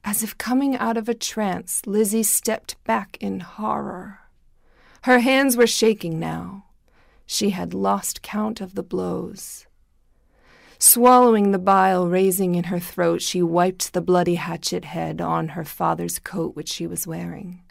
As 0.04 0.24
if 0.24 0.36
coming 0.40 0.76
out 0.76 0.98
of 0.98 1.08
a 1.08 1.14
trance, 1.14 1.86
Lizzie 1.86 2.24
stepped 2.24 2.84
back 2.84 3.16
in 3.22 3.42
horror. 3.42 4.22
Her 5.04 5.20
hands 5.20 5.56
were 5.56 5.68
shaking 5.68 6.20
now. 6.20 6.66
She 7.28 7.52
had 7.52 7.76
lost 7.76 8.24
count 8.24 8.60
of 8.60 8.74
the 8.74 8.82
blows. 8.82 9.68
Swallowing 10.80 11.52
the 11.52 11.60
bile 11.60 12.08
raising 12.08 12.56
in 12.56 12.64
her 12.66 12.80
throat, 12.80 13.22
she 13.22 13.44
wiped 13.44 13.94
the 13.94 14.02
bloody 14.02 14.34
hatchet 14.34 14.86
head 14.86 15.22
on 15.22 15.50
her 15.50 15.64
father's 15.64 16.18
coat 16.18 16.56
which 16.56 16.70
she 16.70 16.88
was 16.88 17.06
wearing. 17.06 17.62